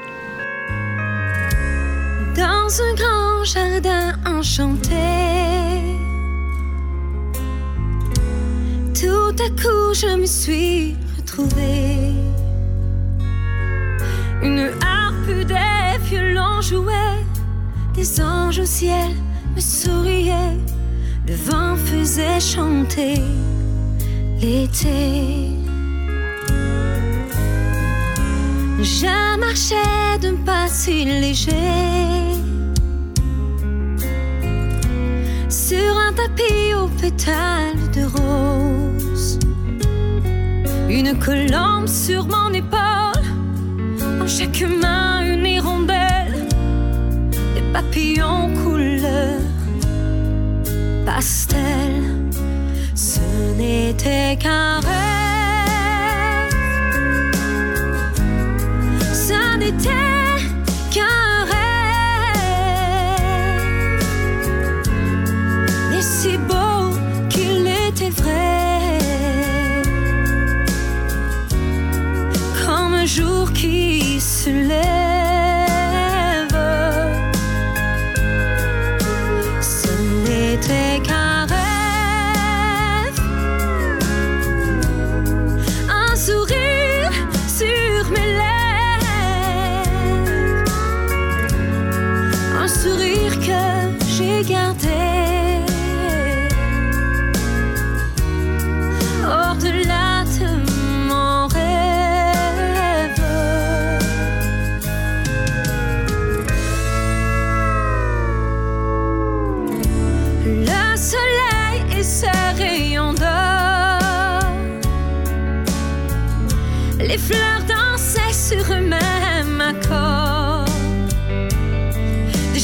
[2.37, 4.91] dans un grand jardin enchanté.
[8.95, 12.13] Tout à coup, je me suis retrouvée.
[14.43, 17.25] Une harpe, des violons jouaient,
[17.95, 19.11] des anges au ciel
[19.55, 20.57] me souriaient,
[21.29, 23.21] le vent faisait chanter
[24.41, 25.51] l'été.
[28.81, 31.51] Je marchais d'un pas si léger
[35.49, 39.39] sur un tapis aux pétales de rose.
[40.89, 43.27] Une colombe sur mon épaule,
[44.23, 46.47] en chaque main une hirondelle,
[47.55, 49.46] des papillons couleur
[51.07, 52.03] pastel.
[52.95, 53.21] Ce
[53.57, 54.97] n'était qu'un rêve.
[59.13, 60.16] Ça n'était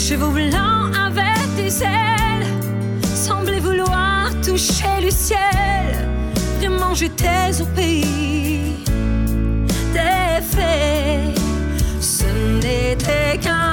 [0.09, 2.47] chevaux blancs avec des ailes
[3.15, 6.09] semblaient vouloir toucher le ciel.
[6.59, 8.85] Vraiment, j'étais au pays
[9.93, 11.33] des fées.
[12.01, 12.27] Ce
[12.65, 13.72] n'était qu'un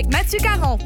[0.00, 0.78] avec Mathieu Caron.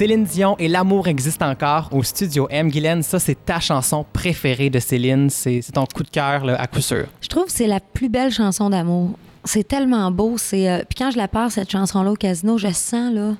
[0.00, 2.70] Céline Dion et L'amour existe encore au studio M.
[2.70, 5.28] Guylaine, ça, c'est ta chanson préférée de Céline.
[5.28, 7.04] C'est ton coup de cœur, à coup sûr.
[7.20, 9.10] Je trouve que c'est la plus belle chanson d'amour.
[9.44, 10.38] C'est tellement beau.
[10.38, 13.34] C'est euh, puis quand je la passe cette chanson-là au casino, je sens là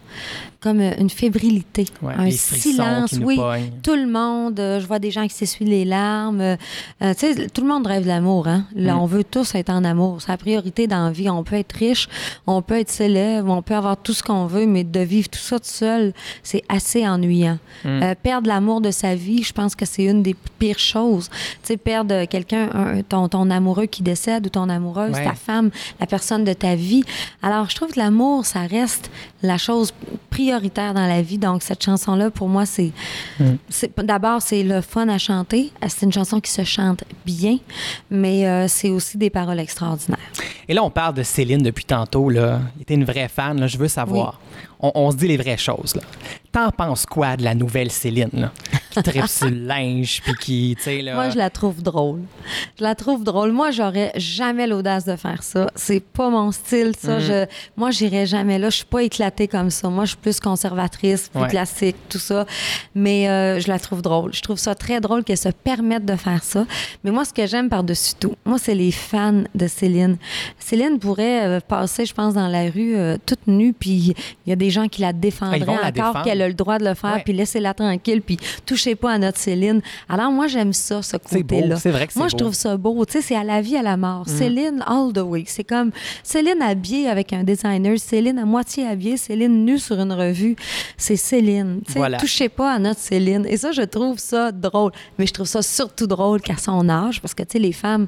[0.61, 3.11] comme euh, une fébrilité, Ouais, un silence.
[3.13, 3.39] qui oui,
[3.83, 4.61] tout le monde.
[4.61, 6.41] euh, je vois des gens qui s'essuient les larmes.
[6.41, 6.57] euh,
[7.01, 8.47] tu sais, tout le monde rêve de l'amour.
[8.47, 8.65] Hein?
[8.75, 8.99] Là, Mm.
[9.01, 10.21] on veut tous être en amour.
[10.21, 11.31] C'est la priorité dans la vie.
[11.31, 12.09] On peut être riche,
[12.47, 15.39] on peut être célèbre, on peut avoir tout ce qu'on veut, mais de vivre tout
[15.39, 17.59] ça tout seul, c'est assez ennuyant.
[17.85, 17.89] Mm.
[18.03, 21.31] Euh, perdre l'amour de sa vie, je pense que c'est une des pires choses.
[21.63, 25.25] Tu sais, perdre quelqu'un, un- ton, ton amoureux qui décède ou ton amoureuse, Ouais.
[25.25, 27.03] ta femme la personne de ta vie.
[27.43, 29.11] Alors, je trouve que l'amour, ça reste
[29.43, 29.95] la chose
[30.29, 30.50] prioritaire
[30.95, 31.39] dans la vie.
[31.39, 32.93] Donc, cette chanson-là, pour moi, c'est.
[33.69, 35.71] c'est- D'abord, c'est le fun à chanter.
[35.89, 37.59] C'est une chanson qui se chante bien,
[38.11, 40.19] mais euh, c'est aussi des paroles extraordinaires.
[40.69, 42.29] Et là, on parle de Céline depuis tantôt.
[42.31, 42.61] Là.
[42.77, 43.61] Il était une vraie fan.
[43.61, 43.67] Là.
[43.67, 44.41] Je veux savoir.
[44.83, 45.95] On, on se dit les vraies choses.
[45.95, 46.03] Là.
[46.53, 48.31] T'en penses quoi de la nouvelle Céline?
[48.33, 48.53] Là?
[48.91, 51.15] Qui tripe sur le linge, puis qui, tu sais, là...
[51.15, 52.23] Moi, je la trouve drôle.
[52.77, 53.53] Je la trouve drôle.
[53.53, 55.69] Moi, j'aurais jamais l'audace de faire ça.
[55.77, 57.17] C'est pas mon style, ça.
[57.19, 57.21] Mhm.
[57.21, 58.69] Je, moi, j'irais jamais là.
[58.69, 59.89] Je suis pas éclatée comme ça.
[59.89, 61.49] Moi, je suis plus conservatrice, plus Ouais.
[61.49, 62.47] classique, tout ça.
[62.97, 64.35] Mais euh, je la trouve drôle.
[64.35, 66.67] Je trouve ça très drôle qu'elle se permette de faire ça.
[67.05, 70.17] Mais moi, ce que j'aime par-dessus tout, moi, c'est les fans de Céline.
[70.59, 74.15] Céline pourrait euh, passer, je pense, dans la rue euh, toute nue, puis
[74.47, 76.23] il y a des gens qui la défendraient Ah, la encore, défendre.
[76.25, 77.23] qu'elle a le droit de le faire, Ouais.
[77.25, 79.81] puis laissez-la tranquille, puis touchez pas à notre Céline.
[80.09, 81.77] Alors, moi, j'aime ça, ce C'est beau, côté-là.
[81.77, 82.37] c'est vrai que c'est Moi, je beau.
[82.37, 82.41] Mm.
[82.41, 83.05] trouve ça beau.
[83.05, 84.29] Tu sais, c'est à la vie, à la mort.
[84.29, 85.45] Céline all the way.
[85.47, 85.91] C'est comme
[86.23, 90.57] Céline habillée avec un designer, Céline à moitié habillée, Céline nue sur une revue.
[90.97, 91.81] C'est Céline.
[91.87, 92.19] Tu sais, Voilà.
[92.19, 93.47] touchez pas à notre Céline.
[93.49, 94.93] Et ça, je trouve ça drôle.
[95.19, 98.07] Mais je trouve ça surtout drôle qu'à son âge, parce que, tu sais, les femmes,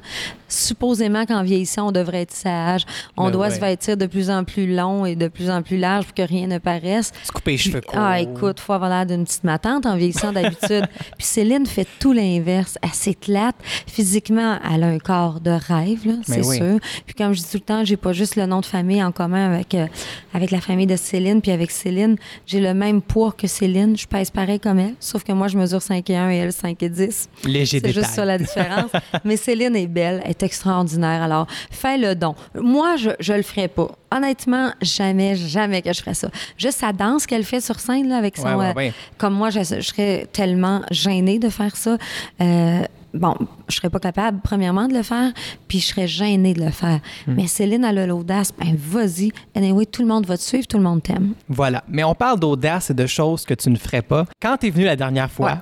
[0.53, 2.85] supposément qu'en vieillissant, on devrait être sage.
[3.17, 3.55] On Ben doit ouais.
[3.55, 6.21] se vêtir de plus en plus long et de plus en plus large pour que
[6.21, 7.11] rien ne paraisse.
[7.23, 7.99] Se couper les cheveux courts.
[7.99, 10.87] Ah, écoute, faut avoir l'air d'une petite matante en vieillissant d'habitude.
[11.17, 12.77] Puis Céline fait tout l'inverse.
[12.81, 13.55] Elle s'éclate.
[13.87, 16.57] Physiquement, elle a un corps de rêve, là, Mais c'est oui.
[16.57, 16.79] sûr.
[17.05, 19.11] Puis comme je dis tout le temps, j'ai pas juste le nom de famille en
[19.11, 19.87] commun avec, euh,
[20.33, 21.41] avec la famille de Céline.
[21.41, 23.97] Puis avec Céline, j'ai le même poids que Céline.
[23.97, 24.95] Je pèse pareil comme elle.
[24.99, 27.29] Sauf que moi, je mesure 5 et 1 et elle 5 et 10.
[27.45, 28.91] Léger C'est juste ça la différence.
[29.25, 31.23] Mais Céline est belle, elle est extraordinaire.
[31.23, 32.35] Alors, fais le don.
[32.55, 33.89] Moi, je, je le ferais pas.
[34.11, 36.29] Honnêtement, jamais, jamais que je ferais ça.
[36.57, 38.55] Juste sa danse qu'elle fait sur scène là, avec son.
[38.55, 41.97] Ouais, ouais, euh, comme moi, je, je serais tellement gênée de faire ça.
[42.41, 42.81] Euh,
[43.13, 43.35] Bon,
[43.69, 45.31] je serais pas capable, premièrement, de le faire,
[45.67, 46.99] puis je serais gênée de le faire.
[47.27, 47.35] Hmm.
[47.35, 49.31] Mais Céline, elle a l'audace, ben vas-y.
[49.55, 51.33] Anyway, tout le monde va te suivre, tout le monde t'aime.
[51.47, 51.83] Voilà.
[51.87, 54.25] Mais on parle d'audace et de choses que tu ne ferais pas.
[54.41, 55.57] Quand tu es venu la dernière fois, Ouais.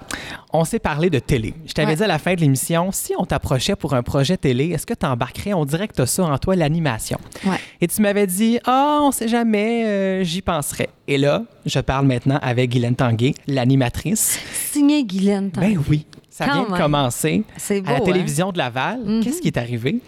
[0.54, 1.54] on s'est parlé de télé.
[1.66, 1.96] Je t'avais Ouais.
[1.98, 4.94] dit à la fin de l'émission, si on t'approchait pour un projet télé, est-ce que
[4.94, 5.54] tu embarquerais?
[5.54, 7.18] On dirait que tu as ça en toi, l'animation.
[7.46, 7.58] Ouais.
[7.82, 10.90] Et tu m'avais dit, ah, on sait jamais, euh, j'y penserais.
[11.08, 14.40] Et là, je parle maintenant avec Guylaine Tanguay, l'animatrice.
[14.54, 15.50] Signé Guylaine.
[15.54, 18.00] Ben oui, ça Quand vient de commencer à la hein?
[18.06, 19.02] télévision de Laval.
[19.22, 20.00] Qu'est-ce qui est arrivé?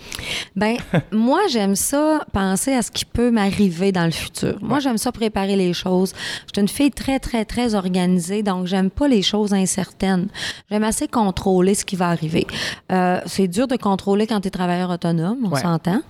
[0.56, 0.78] Ben,
[1.12, 4.56] moi, j'aime ça penser à ce qui peut m'arriver dans le futur.
[4.62, 6.14] Moi, j'aime ça préparer les choses.
[6.48, 10.28] Je suis une fille très, très, très organisée, donc j'aime pas les choses incertaines.
[10.72, 12.48] J'aime assez contrôler ce qui va arriver.
[12.94, 15.62] Euh, c'est dur de contrôler quand tu es travailleur autonome, on Ouais.
[15.62, 16.02] s'entend.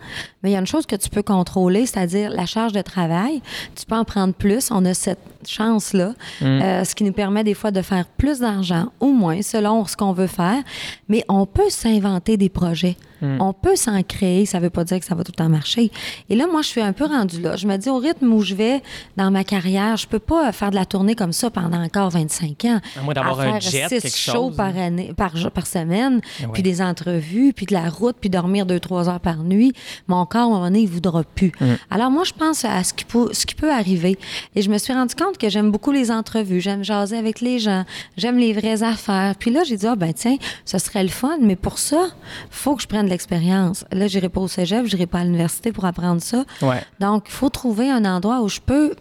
[0.44, 3.42] Mais il y a une chose que tu peux contrôler, c'est-à-dire la charge de travail.
[3.76, 4.70] Tu peux en prendre plus.
[4.72, 8.88] On a cette chance-là, euh, ce qui nous permet des fois de faire plus d'argent
[9.00, 10.62] ou moins selon ce qu'on veut faire.
[11.08, 12.98] Mais on peut s'inventer des projets.
[13.22, 14.46] On peut s'en créer.
[14.46, 15.92] Ça veut pas dire que ça va tout le temps marcher.
[16.30, 17.56] Et là, moi, je suis un peu rendue là.
[17.56, 18.82] Je me dis, au rythme où je vais
[19.18, 22.66] dans ma carrière, je peux pas faire de la tournée comme ça pendant encore 25
[22.66, 22.80] ans.
[22.98, 26.48] À moins d'avoir un jet, six quelque shows chose, par année, par, par semaine, ouais.
[26.54, 29.74] puis des entrevues, puis de la route, puis dormir deux, trois heures par nuit.
[30.08, 31.52] Mon corps, à un moment donné, il voudra plus.
[31.60, 31.66] Mm.
[31.92, 34.18] Alors, moi, je pense à ce qui, peut, ce qui peut arriver.
[34.56, 36.62] Et je me suis rendu compte que j'aime beaucoup les entrevues.
[36.62, 37.86] J'aime jaser avec les gens.
[38.18, 39.36] J'aime les vraies affaires.
[39.38, 42.08] Puis là, j'ai dit, ah, ben, tiens, ce serait le fun, mais pour ça,
[42.50, 43.86] faut que je prenne de l'expérience.
[43.92, 46.44] Là, j'irai pas au cégep, j'irai pas à l'université pour apprendre ça.
[46.62, 46.82] Ouais.
[47.00, 48.94] Donc, il faut trouver un endroit où je peux,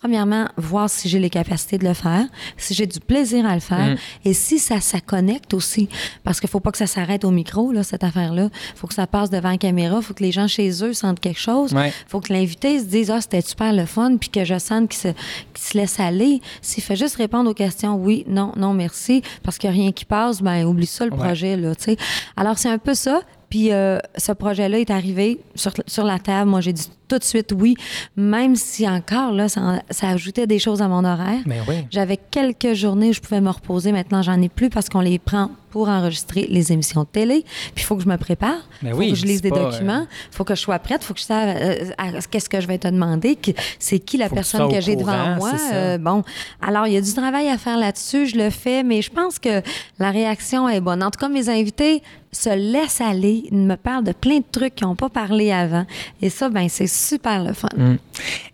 [0.00, 2.24] premièrement, voir si j'ai les capacités de le faire,
[2.56, 5.88] si j'ai du plaisir à le faire, et si ça, ça connecte aussi.
[6.22, 8.48] Parce qu'il faut pas que ça s'arrête au micro, là, cette affaire-là.
[8.76, 11.40] faut que ça passe devant la caméra, faut que les gens chez eux sentent quelque
[11.40, 11.72] chose.
[11.74, 11.92] Ouais.
[12.06, 15.00] faut que l'invité se dise, ah, c'était super le fun, puis que je sente qu'il
[15.00, 16.40] se, laisse aller.
[16.62, 19.92] S'il fait juste répondre aux questions, oui, non, non, merci, parce qu'il n'y a rien
[19.92, 21.18] qui passe, ben oublie ça, le Ouais.
[21.18, 21.96] projet, là, tu sais.
[22.36, 23.20] Alors, c'est un peu ça.
[23.50, 26.50] Puis euh, ce projet-là est arrivé sur, sur la table.
[26.50, 27.74] Moi, j'ai dit tout de suite oui,
[28.16, 31.40] même si encore, là, ça, ça ajoutait des choses à mon horaire.
[31.46, 31.86] Mais oui.
[31.90, 33.92] J'avais quelques journées où je pouvais me reposer.
[33.92, 37.44] Maintenant, j'en ai plus parce qu'on les prend pour enregistrer les émissions de télé.
[37.74, 38.56] Puis il faut que je me prépare.
[38.82, 40.06] Il faut oui, que je lise des pas, documents.
[40.32, 41.00] Il faut que je sois prête.
[41.02, 43.36] Il faut que je sache euh, qu'est-ce que je vais te demander.
[43.36, 45.52] que- C'est qui la Faut personne que, j'ai devant moi.
[45.72, 46.22] Euh, bon,
[46.62, 48.26] alors il y a du travail à faire là-dessus.
[48.28, 49.60] Je le fais, mais je pense que
[49.98, 51.02] la réaction est bonne.
[51.02, 52.02] En tout cas, mes invités
[52.32, 53.44] se laissent aller.
[53.50, 55.84] Ils me parlent de plein de trucs qu'ils n'ont pas parlé avant.
[56.22, 57.68] Et ça, ben c'est super le fun.
[57.76, 57.96] Mm.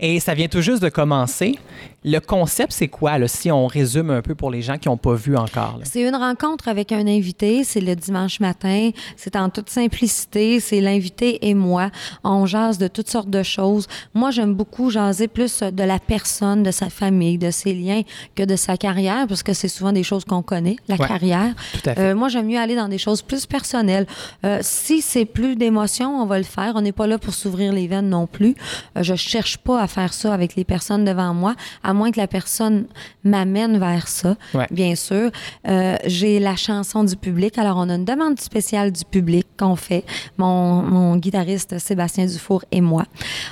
[0.00, 1.58] Et ça vient tout juste de commencer.
[2.06, 4.98] Le concept, c'est quoi, là, si on résume un peu pour les gens qui n'ont
[4.98, 5.80] pas vu encore?
[5.84, 10.82] C'est une rencontre avec un invité, c'est le dimanche matin, c'est en toute simplicité, c'est
[10.82, 11.90] l'invité et moi.
[12.22, 13.86] On jase de toutes sortes de choses.
[14.12, 18.02] Moi, j'aime beaucoup jaser plus de la personne, de sa famille, de ses liens
[18.34, 21.54] que de sa carrière, parce que c'est souvent des choses qu'on connaît, la Ouais, carrière.
[21.72, 22.00] tout à fait.
[22.02, 24.06] Euh, moi, j'aime mieux aller dans des choses plus personnelles.
[24.44, 26.72] Euh, si c'est plus d'émotion, on va le faire.
[26.76, 28.54] On n'est pas là pour s'ouvrir les veines non plus.
[28.98, 32.20] Euh, je cherche pas à faire ça avec les personnes devant moi, à moins que
[32.20, 32.86] la personne
[33.24, 34.66] m'amène vers ça, Ouais.
[34.70, 35.30] bien sûr.
[35.68, 37.56] Euh, J'ai la chanson du public.
[37.58, 40.04] Alors, on a une demande spéciale du public qu'on fait,
[40.36, 43.04] mon, mon guitariste Sébastien Dufour et moi.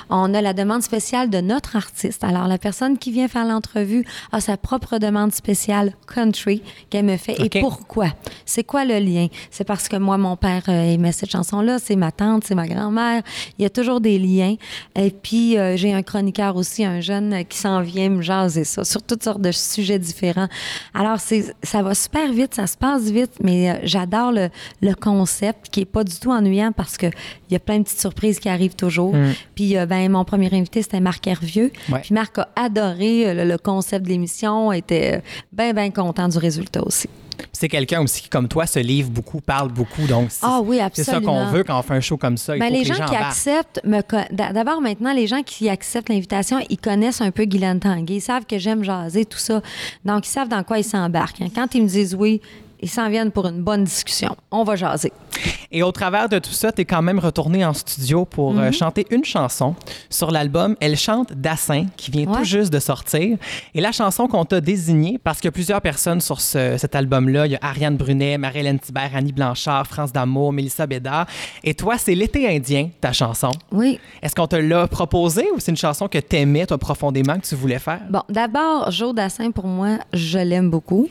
[0.09, 2.23] On a la demande spéciale de notre artiste.
[2.23, 7.17] Alors, la personne qui vient faire l'entrevue a sa propre demande spéciale country qu'elle me
[7.17, 7.35] fait.
[7.39, 8.07] Et pourquoi?
[8.45, 9.27] C'est quoi le lien?
[9.49, 12.67] C'est parce que moi, mon père euh, aimait cette chanson-là, c'est ma tante, c'est ma
[12.67, 13.23] grand-mère.
[13.57, 14.55] Il y a toujours des liens.
[14.95, 18.63] Et puis, euh, j'ai un chroniqueur aussi, un jeune euh, qui s'en vient me jaser
[18.63, 20.47] ça sur toutes sortes de sujets différents.
[20.93, 24.49] Alors, c'est, ça va super vite, ça se passe vite, mais euh, j'adore le,
[24.81, 27.83] le concept qui est pas du tout ennuyant parce que il y a plein de
[27.83, 29.13] petites surprises qui arrivent toujours.
[29.55, 31.71] Puis, euh, ben, mon premier invité, c'était Marc Hervieux.
[31.89, 31.99] Ouais.
[31.99, 35.21] Puis, Marc a adoré euh, le, le concept de l'émission, était
[35.51, 37.09] bien, bien content du résultat aussi.
[37.51, 40.05] C'est quelqu'un aussi qui, comme toi, se livre beaucoup, parle beaucoup.
[40.07, 42.55] Donc, c'est Ah oui, c'est ça qu'on veut quand on fait un show comme ça.
[42.55, 43.23] Il Ben, faut les que les gens qui embarquent.
[43.25, 44.01] acceptent, me
[44.51, 48.15] d'abord maintenant, les gens qui acceptent l'invitation, ils connaissent un peu Guylaine Tanguay.
[48.17, 49.61] Ils savent que j'aime jaser, tout ça.
[50.05, 51.41] Donc, ils savent dans quoi ils s'embarquent.
[51.41, 51.47] hein.
[51.53, 52.41] Quand ils me disent oui,
[52.81, 54.35] ils s'en viennent pour une bonne discussion.
[54.51, 55.11] On va jaser.
[55.75, 58.59] Et au travers de tout ça, tu es quand même retourné en studio pour Mhm.
[58.59, 59.75] euh, chanter une chanson
[60.09, 63.37] sur l'album Elle chante Dassin, qui vient tout juste de sortir.
[63.73, 66.95] Et la chanson qu'on t'a désignée, parce qu'il y a plusieurs personnes sur ce- cet
[66.95, 71.25] album-là, il y a Ariane Brunet, Marie-Hélène Thibert, Annie Blanchard, France D'Amour, Mélissa Bédard.
[71.63, 73.49] Et toi, c'est L'été indien, ta chanson.
[73.71, 73.99] Oui.
[74.21, 77.55] Est-ce qu'on te l'a proposé ou c'est une chanson que t'aimais, toi, profondément, que tu
[77.55, 78.01] voulais faire?
[78.11, 81.09] Bon, d'abord, Joe Dassin, pour moi, je l'aime beaucoup.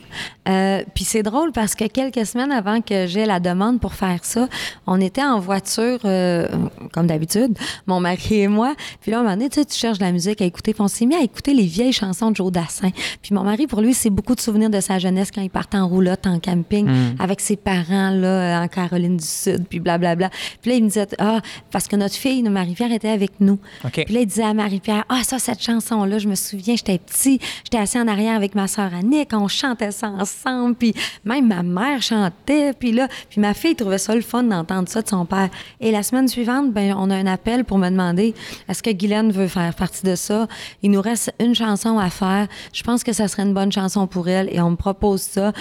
[0.49, 4.21] Euh, Puis c'est drôle parce que quelques semaines avant que j'ai la demande pour faire
[4.25, 4.49] ça,
[4.86, 6.46] on était en voiture, euh,
[6.92, 8.74] comme d'habitude, mon mari et moi.
[9.00, 10.72] Puis là, à un moment donné, tu sais, tu cherches de la musique à écouter.
[10.72, 12.90] Puis on s'est mis à écouter les vieilles chansons de Joe Dassin.
[13.22, 15.78] Puis mon mari, pour lui, c'est beaucoup de souvenirs de sa jeunesse quand il partait
[15.78, 16.88] en roulotte, en camping,
[17.18, 20.30] avec ses parents, là, en Caroline du Sud, puis blablabla.
[20.61, 21.40] Puis là, il me disait, ah,
[21.70, 23.59] parce que notre fille, Marie-Pierre, était avec nous.
[24.07, 27.40] Puis là, il disait à Marie-Pierre, ah, ça, cette chanson-là, je me souviens, j'étais petit,
[27.64, 30.94] j'étais assis en arrière avec ma sœur Annick, on chantait ça ensemble, puis
[31.24, 35.03] même ma mère chantait, puis là, puis ma fille trouvait ça le fun d'entendre ça
[35.03, 35.49] de son père.
[35.80, 38.34] Et la semaine suivante, ben, on a un appel pour me demander,
[38.68, 40.47] est-ce que Guylaine veut faire partie de ça?
[40.82, 42.49] Il nous reste une chanson à faire.
[42.72, 45.53] Je pense que ça serait une bonne chanson pour elle, et on me propose ça.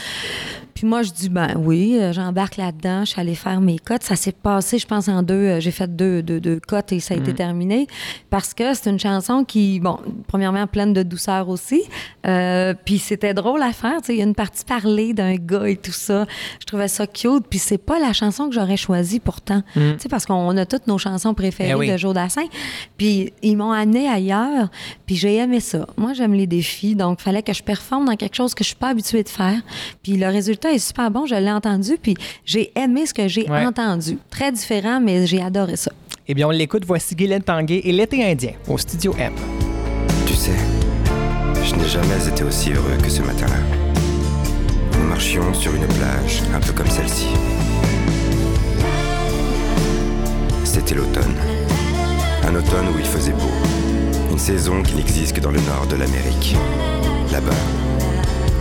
[0.73, 3.01] Puis moi, je dis, ben oui, euh, j'embarque là-dedans.
[3.05, 4.03] Je suis allée faire mes cotes.
[4.03, 5.34] Ça s'est passé, je pense, en deux.
[5.34, 7.86] euh, J'ai fait deux, deux, deux cotes et ça a été terminé.
[8.29, 11.84] Parce que c'est une chanson qui, bon, premièrement, pleine de douceur aussi.
[12.25, 13.97] Euh, puis c'était drôle à faire.
[14.09, 16.25] Il y a une partie parlée d'un gars et tout ça.
[16.59, 17.45] Je trouvais ça cute.
[17.47, 19.62] Puis c'est pas la chanson que j'aurais choisie pourtant.
[19.74, 21.89] Tu sais, Parce qu'on a toutes nos chansons préférées Eh oui.
[21.91, 22.43] de Joe Dassin.
[22.97, 24.70] Puis ils m'ont amené ailleurs.
[25.05, 25.88] Puis j'ai aimé ça.
[25.97, 26.95] Moi, j'aime les défis.
[26.95, 29.30] Donc, il fallait que je performe dans quelque chose que je suis pas habituée de
[29.30, 29.59] faire.
[30.03, 31.26] Puis le résultat est super bon.
[31.26, 31.97] Je l'ai entendu.
[32.01, 33.66] Puis j'ai aimé ce que j'ai Ouais.
[33.66, 34.18] entendu.
[34.30, 35.91] Très différent, mais j'ai adoré ça.
[36.28, 36.84] Eh bien, on l'écoute.
[36.86, 39.34] Voici Guylaine Tanguay et L'été indien au Studio M.
[40.28, 40.51] Tu sais,
[41.64, 43.55] je n'ai jamais été aussi heureux que ce matin-là.
[44.99, 47.28] Nous marchions sur une plage, un peu comme celle-ci.
[50.84, 51.36] C'était l'automne.
[52.43, 53.51] Un automne où il faisait beau.
[54.32, 56.55] Une saison qui n'existe que dans le nord de l'Amérique.
[57.32, 57.61] Là-bas,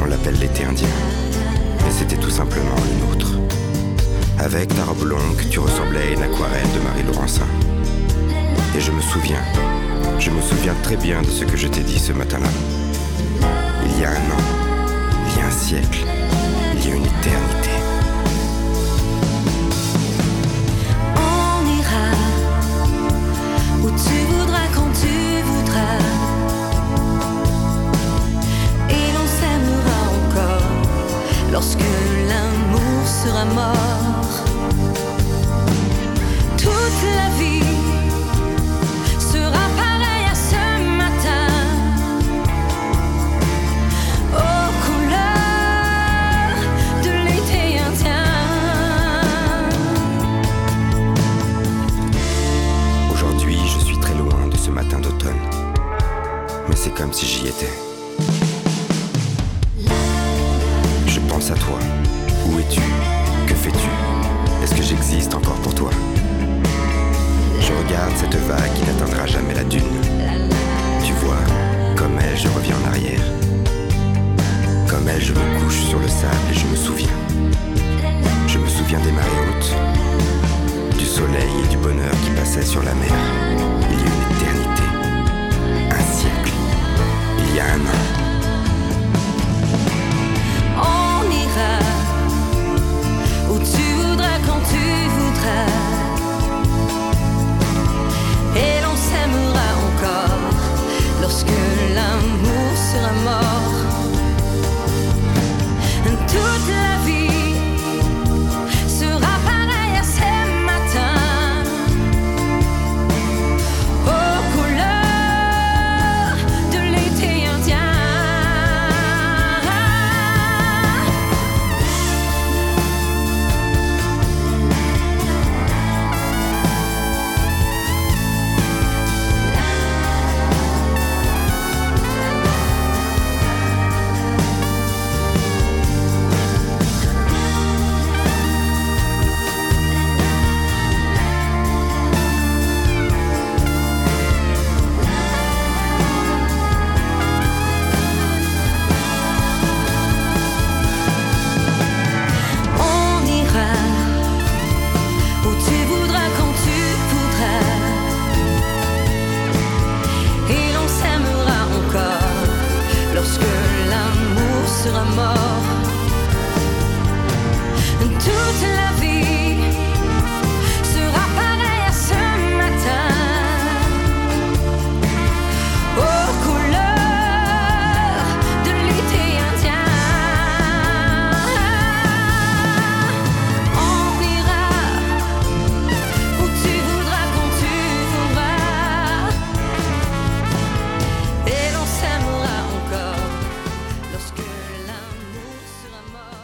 [0.03, 0.91] on l'appelle l'été indien.
[1.83, 3.39] Mais c'était tout simplement le nôtre.
[4.39, 7.47] Avec ta robe longue, tu ressemblais à une aquarelle de Marie Laurencin.
[8.77, 9.43] Et je me souviens,
[10.19, 12.51] je me souviens très bien de ce que je t'ai dit ce matin-là.
[13.87, 14.45] Il y a un an,
[15.27, 16.05] il y a un siècle,
[16.77, 17.70] il y a une éternité.
[31.53, 31.81] Lorsque
[32.29, 34.31] l'amour sera mort.
[36.57, 37.63] Toute la vie
[39.19, 40.63] sera pareille à ce
[41.03, 41.47] matin.
[44.33, 46.61] Aux couleurs
[47.03, 48.27] de l'été indien.
[53.13, 55.41] Aujourd'hui, je suis très loin de ce matin d'automne.
[56.69, 57.90] Mais c'est comme si j'y étais.
[62.77, 63.89] Que fais-tu?
[64.63, 65.91] Est-ce que j'existe encore pour toi?
[67.61, 69.83] Je regarde cette vague qui n'atteindra jamais la dune.
[71.05, 71.39] Tu vois,
[71.97, 73.23] comme elle, je reviens en arrière.
[74.89, 77.09] Comme elle, je me couche sur le sable et je me souviens.
[78.47, 79.75] Je me souviens des marées hautes,
[80.99, 83.13] du soleil et du bonheur qui passaient sur la mer.
[83.91, 84.80] Il y a une éternité.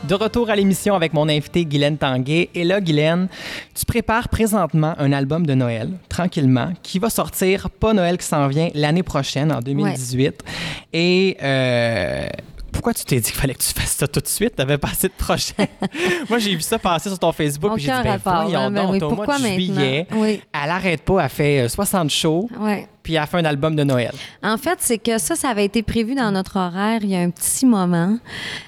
[0.08, 2.48] De retour à l'émission avec mon invité Guylaine Tanguay.
[2.54, 3.26] Et là, Guylaine,
[3.74, 8.46] tu prépares présentement un album de Noël, tranquillement, qui va sortir, pas Noël qui s'en
[8.46, 10.44] vient, l'année prochaine, en 2018.
[10.92, 12.28] Et euh,
[12.70, 14.54] pourquoi tu t'es dit qu'il fallait que tu fasses ça tout de suite?
[14.54, 15.54] T'avais pas assez de projets.
[16.30, 18.82] Moi, j'ai vu ça passer sur ton Facebook, j'ai dit, ben rapport, voyons hein, ben
[18.84, 19.54] donc, oui, au mois de maintenant?
[19.54, 20.40] juillet, Oui.
[20.52, 22.86] elle arrête pas, elle fait euh, 60 shows, Ouais.
[23.06, 24.10] Puis elle fait un album de Noël.
[24.42, 27.20] En fait, c'est que ça, ça avait été prévu dans notre horaire il y a
[27.20, 28.18] un petit moment.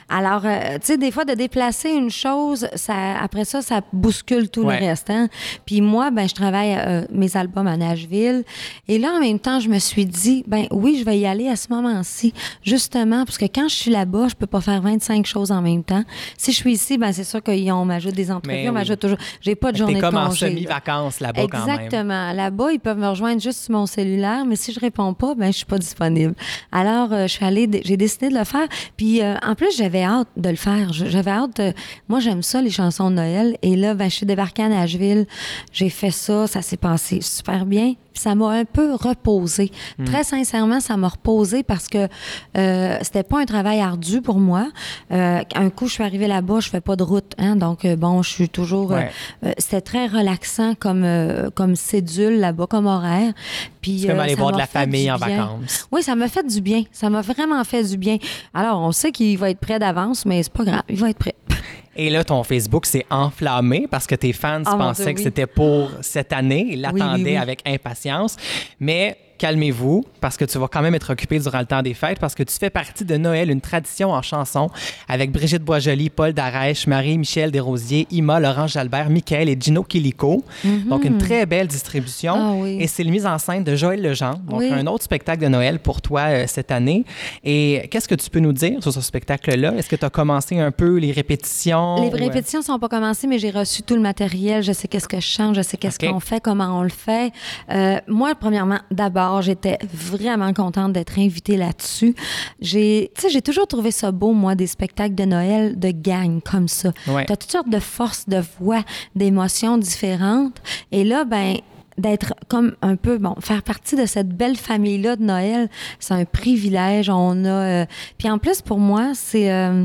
[0.08, 4.48] Alors, euh, tu sais, des fois, de déplacer une chose, ça, après ça, ça bouscule
[4.48, 4.78] tout Ouais.
[4.78, 5.10] le reste.
[5.10, 5.28] hein.
[5.66, 8.44] Puis moi, ben, je travaille euh, mes albums à Nashville.
[8.86, 11.48] Et là, en même temps, je me suis dit, ben oui, je vais y aller
[11.48, 12.32] à ce moment-ci,
[12.62, 15.82] justement, parce que quand je suis là-bas, je peux pas faire 25 choses en même
[15.82, 16.04] temps.
[16.36, 19.18] Si je suis ici, ben c'est sûr qu'on m'ajoute des entrevues, Mais on m'ajoute toujours.
[19.40, 21.80] J'ai pas de journée de comme en congé, semi-vacances là-bas quand même.
[21.80, 22.32] Exactement.
[22.32, 25.46] Là-bas, ils peuvent me rejoindre juste sur mon cellulaire, mais si je réponds pas, ben
[25.52, 26.34] je suis pas disponible.
[26.72, 28.66] Alors, euh, je suis allée, j'ai décidé de le faire.
[28.96, 30.92] Puis, euh, en plus, j'avais hâte de le faire.
[30.92, 31.56] J'avais hâte.
[31.56, 31.72] de-
[32.08, 33.56] moi, j'aime ça les chansons de Noël.
[33.62, 35.26] Et là, ben, je suis débarquée à Nashville.
[35.72, 37.94] J'ai fait ça, ça s'est passé super bien.
[38.18, 39.70] Ça m'a un peu reposé.
[40.04, 42.08] Très sincèrement, ça m'a reposé parce que
[42.56, 44.68] euh, c'était pas un travail ardu pour moi.
[45.12, 47.94] Euh, un coup, je suis arrivée là-bas, je fais pas de route, hein, donc euh,
[47.96, 48.90] bon, je suis toujours.
[48.90, 49.10] Ouais.
[49.44, 51.06] euh, c'était très relaxant comme
[51.54, 53.32] comme cédule là-bas, comme horaire.
[53.80, 55.86] Puis comme aller voir de la famille en vacances.
[55.92, 56.82] Oui, ça m'a fait du bien.
[56.92, 58.18] Ça m'a vraiment fait du bien.
[58.52, 61.18] Alors, on sait qu'il va être prêt d'avance, mais c'est pas grave, il va être
[61.18, 61.34] prêt.
[62.00, 65.48] Et là, ton Facebook s'est enflammé parce que tes fans Ah, pensaient Dieu, que c'était
[65.48, 66.64] pour cette année.
[66.70, 67.36] Ils l'attendaient oui, oui.
[67.36, 68.36] avec impatience.
[68.78, 72.18] Mais calmez-vous parce que tu vas quand même être occupé durant le temps des fêtes
[72.18, 74.68] parce que tu fais partie de Noël, une tradition en chanson
[75.08, 80.44] avec Brigitte Boisjoli, Paul Darèche, Marie-Michel Desrosiers, Ima, Laurent Jalbert, Michael et Gino Quilico.
[80.88, 82.34] Donc, une très belle distribution.
[82.36, 82.78] Ah oui.
[82.80, 84.38] Et c'est le mise en scène de Joël Legendre.
[84.40, 84.70] Donc, Oui.
[84.72, 87.04] un autre spectacle de Noël pour toi euh, cette année.
[87.44, 89.74] Et qu'est-ce que tu peux nous dire sur ce spectacle-là?
[89.76, 92.02] Est-ce que tu as commencé un peu les répétitions?
[92.02, 94.62] Les ou, euh, répétitions sont pas commencées, mais j'ai reçu tout le matériel.
[94.62, 97.32] Je sais qu'est-ce que je chante, je sais qu'est-ce qu'on fait, comment on le fait.
[97.70, 102.14] Euh, moi, premièrement, d'abord, j'étais vraiment contente d'être invitée là-dessus.
[102.60, 106.40] J'ai, tu sais, j'ai toujours trouvé ça beau, moi, des spectacles de Noël de gang
[106.42, 106.92] comme ça.
[107.06, 107.24] Ouais.
[107.26, 108.82] T'as toutes sortes de forces de voix,
[109.14, 110.60] d'émotions différentes.
[110.92, 111.56] Et là, ben
[111.98, 115.68] d'être comme un peu bon faire partie de cette belle famille là de Noël
[115.98, 117.86] c'est un privilège on a euh,
[118.18, 119.84] puis en plus pour moi c'est euh,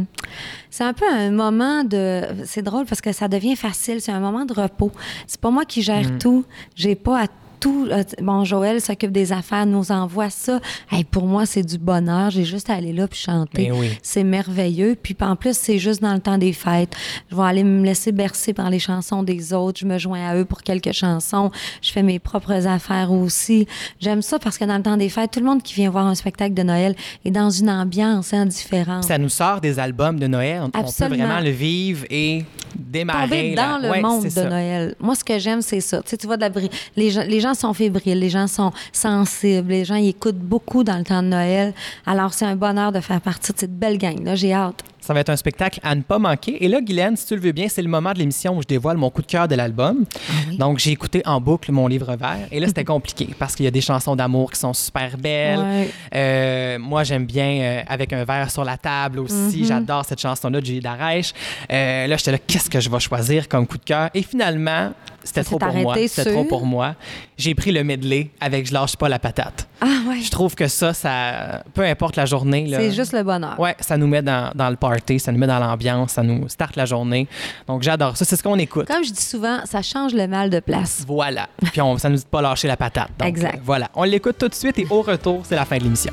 [0.69, 4.19] c'est un peu un moment de c'est drôle parce que ça devient facile c'est un
[4.19, 4.91] moment de repos
[5.25, 6.17] c'est pas moi qui gère Mm.
[6.19, 7.27] tout j'ai pas à
[7.63, 10.59] tout, euh, bon, Joël s'occupe des affaires, nous envoie ça.
[10.91, 12.29] Hey, pour moi, c'est du bonheur.
[12.29, 13.71] J'ai juste à aller là puis chanter.
[13.71, 13.87] Oui.
[14.01, 14.97] C'est merveilleux.
[15.01, 16.93] Puis en plus, c'est juste dans le temps des fêtes.
[17.31, 19.79] Je vais aller me laisser bercer par les chansons des autres.
[19.79, 21.51] Je me joins à eux pour quelques chansons.
[21.81, 23.65] Je fais mes propres affaires aussi.
[24.01, 26.05] J'aime ça parce que dans le temps des fêtes, tout le monde qui vient voir
[26.05, 29.05] un spectacle de Noël est dans une ambiance hein, différente.
[29.05, 30.61] Ça nous sort des albums de Noël.
[30.63, 32.43] On- On peut vraiment le vivre et
[32.75, 33.29] démarrer.
[33.29, 34.49] tomber dans le Ouais, monde de ça.
[34.49, 34.95] Noël.
[34.99, 36.01] Moi, ce que j'aime, c'est ça.
[36.01, 38.47] Tu sais, tu vois, de la bri- les, gens, les gens sont fébriles, les gens
[38.47, 41.73] sont sensibles, les gens ils écoutent beaucoup dans le temps de Noël.
[42.05, 44.35] Alors, c'est un bonheur de faire partie de cette belle gang-là.
[44.35, 44.83] J'ai hâte.
[45.03, 46.63] Ça va être un spectacle à ne pas manquer.
[46.63, 48.67] Et là, Guylaine, si tu le veux bien, c'est le moment de l'émission où je
[48.67, 50.05] dévoile mon coup de cœur de l'album.
[50.29, 52.47] Ah Donc, j'ai écouté en boucle mon livre vert.
[52.51, 55.59] Et là, c'était compliqué parce qu'il y a des chansons d'amour qui sont super belles.
[55.59, 55.89] Ouais.
[56.15, 59.33] Euh, moi, j'aime bien euh, Avec un verre sur la table aussi.
[59.35, 59.67] Mm-hmm.
[59.67, 61.33] J'adore cette chanson-là de Julie Darèche.
[61.69, 64.09] Euh, là, j'étais là, qu'est-ce que je vais choisir comme coup de cœur?
[64.13, 64.93] Et finalement,
[65.23, 65.95] c'était trop pour moi.
[66.07, 66.95] C'était trop pour moi.
[67.37, 69.67] J'ai pris le medley avec Je lâche pas la patate.
[69.81, 70.21] Ah ouais.
[70.21, 72.67] Je trouve que ça, ça peu importe la journée.
[72.67, 73.59] là, C'est juste le bonheur.
[73.59, 76.47] Ouais, ça nous met dans, dans le party, ça nous met dans l'ambiance, ça nous
[76.47, 77.27] starte la journée.
[77.67, 78.87] Donc j'adore ça, c'est ce qu'on écoute.
[78.87, 81.03] Comme je dis souvent, ça change le mal de place.
[81.07, 81.47] Voilà.
[81.71, 83.09] Puis on, ça nous dit de pas lâcher la patate.
[83.17, 83.55] Donc, Exact.
[83.55, 83.89] euh, voilà.
[83.95, 86.11] On l'écoute tout de suite et au retour, c'est la fin de l'émission.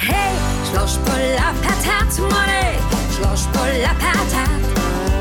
[0.00, 0.12] Hey,
[0.70, 2.78] je lâche pas la patate, money.
[3.16, 4.50] Je lâche pas la patate.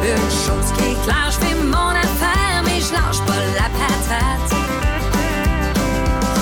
[0.04, 1.55] Une chose qui est claire, je fais
[2.88, 4.52] je lâche pas la patate.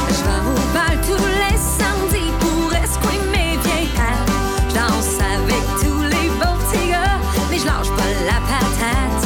[0.09, 3.89] Je vais au bal tous les samedis pour escouer mes vieilles.
[4.69, 7.19] Je danse avec tous les beaux petits gars,
[7.49, 9.23] mais je lâche pas la patate.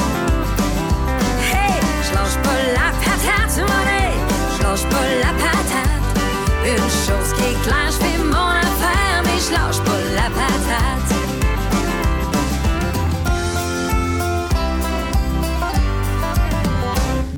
[1.52, 4.12] Hey, je lâche pas la patate, money.
[4.58, 5.98] Je lâche pas la patate.
[6.66, 8.17] Une chose qui est claire, je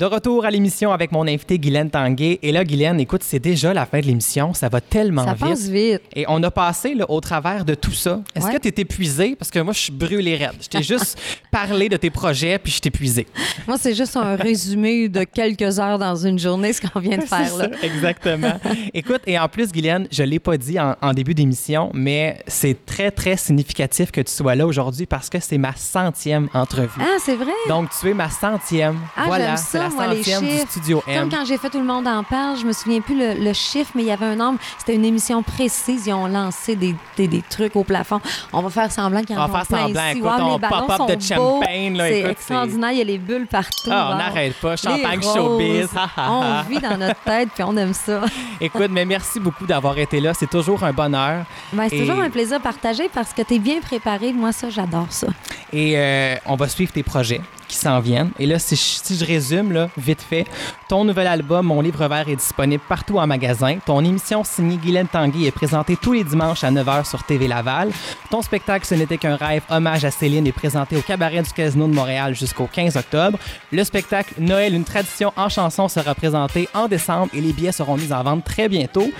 [0.00, 2.38] De retour à l'émission avec mon invité Guylaine Tanguay.
[2.42, 4.54] Et là, Guylaine, écoute, c'est déjà la fin de l'émission.
[4.54, 5.40] Ça va tellement Ça vite.
[5.46, 6.00] passe vite.
[6.16, 8.22] Et on a passé là, au travers de tout ça.
[8.34, 8.54] Est-ce Ouais.
[8.54, 9.36] que tu es épuisé?
[9.36, 10.54] Parce que moi, je suis brûlé raide.
[10.58, 11.18] Je t'ai juste
[11.52, 13.26] parlé de tes projets, puis je t'ai épuisé.
[13.68, 17.24] Moi, c'est juste un résumé de quelques heures dans une journée, ce qu'on vient de
[17.26, 17.68] faire là.
[17.82, 18.58] Exactement.
[18.94, 22.38] Écoute, et en plus, Guylaine, je ne l'ai pas dit en, en début d'émission, mais
[22.46, 26.88] c'est très, très significatif que tu sois là aujourd'hui parce que c'est ma centième entrevue.
[27.02, 27.52] Ah, c'est vrai?
[27.68, 28.96] Donc, tu es ma centième.
[29.14, 30.58] Ah, voilà, c'est ça, la moi, les du.
[30.68, 31.20] Studio M.
[31.20, 33.52] Comme quand j'ai fait Tout le monde en parle, je me souviens plus le, le
[33.52, 34.58] chiffre, mais il y avait un nombre.
[34.78, 36.06] C'était une émission précise.
[36.06, 38.20] Ils ont lancé des, des, des trucs au plafond.
[38.52, 40.02] On va faire semblant qu'il y en On a va faire semblant.
[40.08, 40.18] ici.
[40.18, 41.20] Écoute, Wow, on pop-up de beaux.
[41.60, 42.92] champagne, là, C'est extraordinaire.
[42.92, 43.90] Il y a les bulles partout.
[43.90, 44.76] Ah, on n'arrête pas.
[44.76, 45.88] Champagne showbiz.
[46.18, 48.22] On vit dans notre tête, puis on aime ça.
[48.60, 50.32] Écoute, mais merci beaucoup d'avoir été là.
[50.34, 51.44] C'est toujours un bonheur.
[51.72, 54.32] Ben, c'est Et- toujours un plaisir partagé parce que tu es bien préparé.
[54.32, 55.26] Moi, ça, j'adore ça.
[55.72, 57.40] Et euh, on va suivre tes projets
[57.70, 58.30] qui s'en viennent.
[58.38, 60.44] Et là, si je, résume, vite fait,
[60.88, 63.78] ton nouvel album, Mon livre vert, est disponible partout en magasin.
[63.86, 67.90] Ton émission signée Guylaine Tanguy est présentée tous les dimanches à 9h sur TV Laval.
[68.30, 71.86] Ton spectacle Ce n'était qu'un rêve, hommage à Céline, est présenté au Cabaret du Casino
[71.86, 73.38] de Montréal jusqu'au 15 octobre.
[73.70, 77.96] Le spectacle Noël, une tradition en chanson sera présenté en décembre et les billets seront
[77.96, 79.10] mis en vente très bientôt.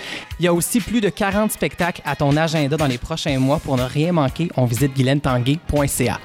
[0.40, 3.61] Il y a aussi plus de 40 spectacles à ton agenda dans les prochains mois.
[3.61, 6.18] Pour ne rien manquer, on visite guylaine-tanguay.ca.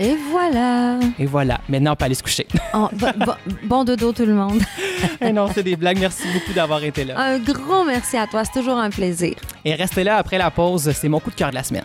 [0.00, 1.00] Et voilà.
[1.18, 2.46] Et voilà, maintenant on peut aller se coucher.
[2.74, 3.32] Oh, bo- bo-
[3.64, 4.62] bon dodo, tout le monde.
[5.20, 5.98] Eh non, c'est des blagues.
[5.98, 7.14] Merci beaucoup d'avoir été là.
[7.18, 8.44] Un gros merci à toi.
[8.44, 9.34] C'est toujours un plaisir.
[9.64, 11.84] Et restez là après la pause, c'est mon coup de cœur de la semaine.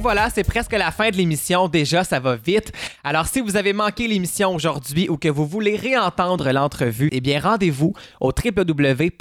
[0.00, 1.68] Voilà, c'est presque la fin de l'émission.
[1.68, 2.72] Déjà, ça va vite.
[3.04, 7.38] Alors, si vous avez manqué l'émission aujourd'hui ou que vous voulez réentendre l'entrevue, eh bien,
[7.38, 9.20] rendez-vous au www.mattv.ca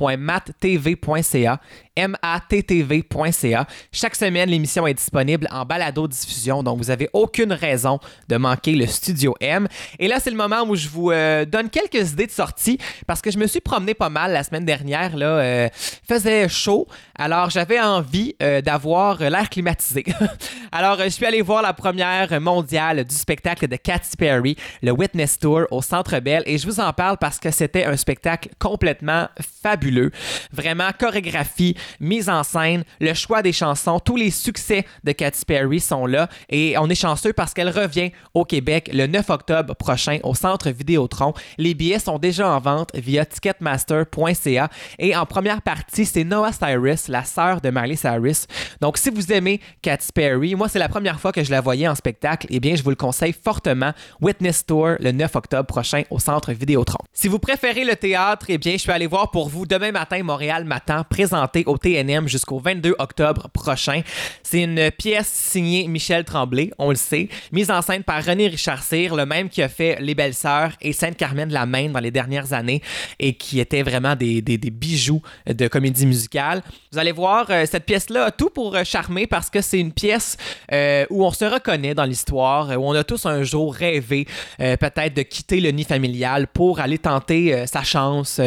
[2.07, 3.67] mattv.ca.
[3.91, 8.87] Chaque semaine, l'émission est disponible en balado-diffusion, donc vous n'avez aucune raison de manquer le
[8.87, 9.67] Studio M.
[9.99, 12.77] Et là, c'est le moment où je vous euh, donne quelques idées de sortie
[13.07, 15.15] parce que je me suis promené pas mal la semaine dernière.
[15.15, 15.69] Là, euh,
[16.07, 16.87] faisait chaud,
[17.17, 20.05] alors j'avais envie euh, d'avoir l'air climatisé.
[20.71, 25.39] alors, je suis allé voir la première mondiale du spectacle de Katy Perry, le Witness
[25.39, 29.27] Tour au Centre Bell, et je vous en parle parce que c'était un spectacle complètement
[29.62, 30.12] fabuleux.
[30.51, 35.80] Vraiment, chorégraphie, mise en scène, le choix des chansons, tous les succès de Katy Perry
[35.80, 40.20] sont là et on est chanceux parce qu'elle revient au Québec le 9 octobre prochain
[40.24, 41.34] au Centre Vidéotron.
[41.57, 47.07] Les billets sont déjà en vente via ticketmaster.ca et en première partie, c'est Noah Cyrus,
[47.07, 48.47] la sœur de Miley Cyrus.
[48.82, 51.88] Donc si vous aimez Katy Perry, moi c'est la première fois que je la voyais
[51.88, 53.91] en spectacle, eh bien je vous le conseille fortement.
[54.22, 56.99] Witness Tour le 9 octobre prochain au Centre Vidéotron.
[57.14, 60.21] Si vous préférez le théâtre, eh bien je suis allé voir pour vous demain matin
[60.23, 64.01] Montréal Matin présenté au TNM jusqu'au 22 octobre prochain.
[64.43, 68.83] C'est une pièce signée Michel Tremblay, on le sait, mise en scène par René Richard
[68.83, 71.99] Cyr, le même qui a fait Les Belles Sœurs et Sainte-Carmen de la Maine dans
[71.99, 72.81] les dernières années
[73.19, 76.61] et qui étaient vraiment des, des- bijoux de comédie musicale.
[76.91, 79.91] Vous allez voir, euh, cette pièce-là a tout pour euh, charmer parce que c'est une
[79.91, 80.37] pièce
[80.71, 84.27] euh, où on se reconnaît dans l'histoire, où on a tous un jour rêvé
[84.59, 88.39] peut-être de quitter le nid familial pour aller tenter sa chance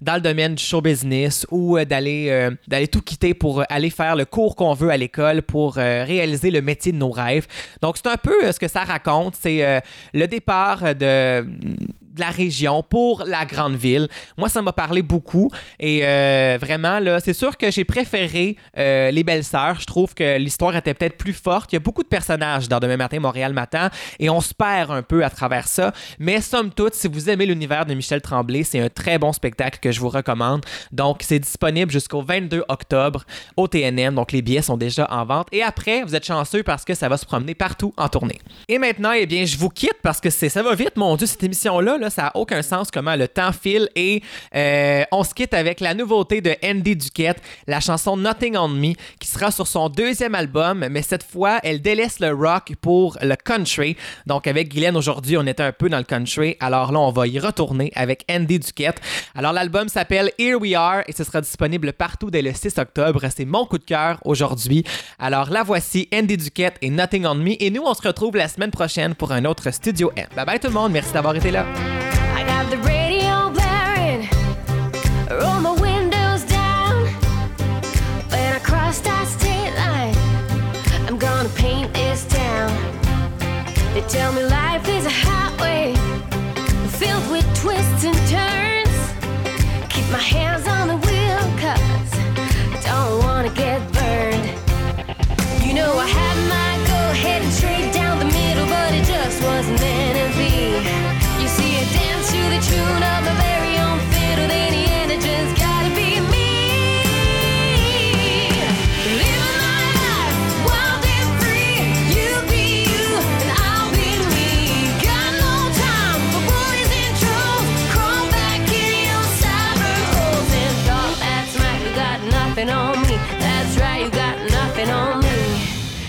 [0.00, 4.16] dans le domaine show business ou euh, d'aller euh, d'aller tout quitter pour aller faire
[4.16, 7.46] le cours qu'on veut à l'école pour euh, réaliser le métier de nos rêves.
[7.82, 9.82] Donc c'est un peu ce que ça raconte, c'est
[10.12, 11.46] le départ de
[12.14, 14.08] de la région pour la grande ville.
[14.38, 19.10] Moi, ça m'a parlé beaucoup et euh, vraiment, là, c'est sûr que j'ai préféré euh,
[19.10, 19.80] Les Belles Sœurs.
[19.80, 21.72] Je trouve que l'histoire était peut-être plus forte.
[21.72, 24.90] Il y a beaucoup de personnages dans Demain matin, Montréal matin et on se perd
[24.90, 25.92] un peu à travers ça.
[26.18, 29.78] Mais somme toute, si vous aimez l'univers de Michel Tremblay, c'est un très bon spectacle
[29.80, 30.64] que je vous recommande.
[30.92, 33.24] Donc, c'est disponible jusqu'au 22 octobre
[33.56, 34.14] au TNM.
[34.14, 35.48] Donc, les billets sont déjà en vente.
[35.52, 38.40] Et après, vous êtes chanceux parce que ça va se promener partout en tournée.
[38.68, 41.42] Et maintenant, eh bien, je vous quitte parce que ça va vite, mon Dieu, cette
[41.42, 43.88] émission-là, là, ça n'a aucun sens comment le temps file.
[43.96, 44.22] Et
[44.54, 48.94] euh, on se quitte avec la nouveauté de Andy Duquette, la chanson Nothing on Me,
[49.18, 53.36] qui sera sur son deuxième album, mais cette fois, elle délaisse le rock pour le
[53.36, 53.96] country.
[54.26, 56.56] Donc, avec Guylaine aujourd'hui, on était un peu dans le country.
[56.60, 59.00] Alors là, on va y retourner avec Andy Duquette.
[59.34, 63.22] Alors, l'album s'appelle Here We Are et ce sera disponible partout dès le 6 octobre.
[63.34, 64.84] C'est mon coup de cœur aujourd'hui.
[65.18, 67.54] Alors, la voici, Andy Duquette et Nothing on Me.
[67.60, 70.26] Et nous, on se retrouve la semaine prochaine pour un autre Studio M.
[70.36, 70.92] Bye bye tout le monde.
[70.92, 71.64] Merci d'avoir été là.
[83.94, 85.33] They tell me life is a highway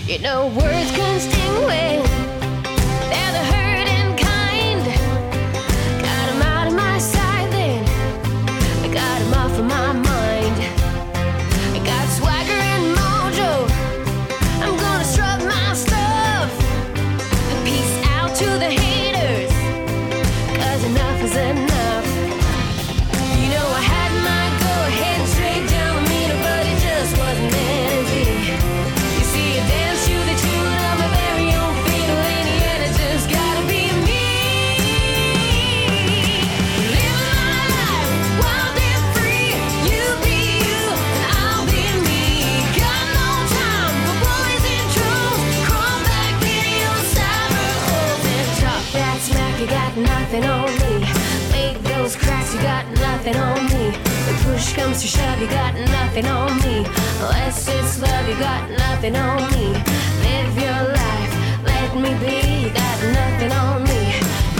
[0.06, 1.05] You know words
[54.76, 56.84] comes to shove, you got nothing on me.
[57.20, 59.72] Unless it's love, you got nothing on me.
[60.26, 61.32] Live your life,
[61.64, 62.36] let me be.
[62.64, 64.02] You got nothing on me,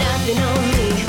[0.05, 1.06] nothing on me,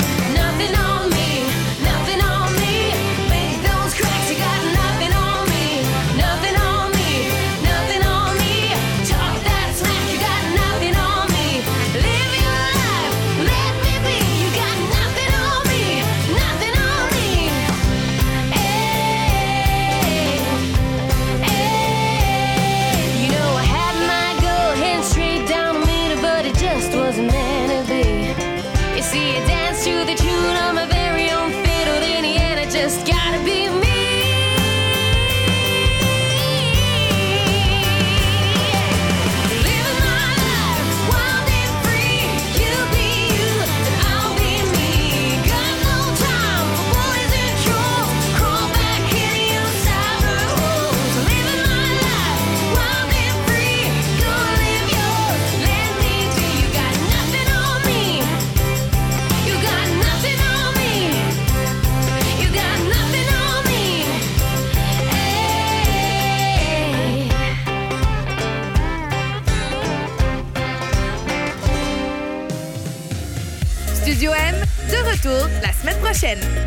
[76.11, 76.58] Studio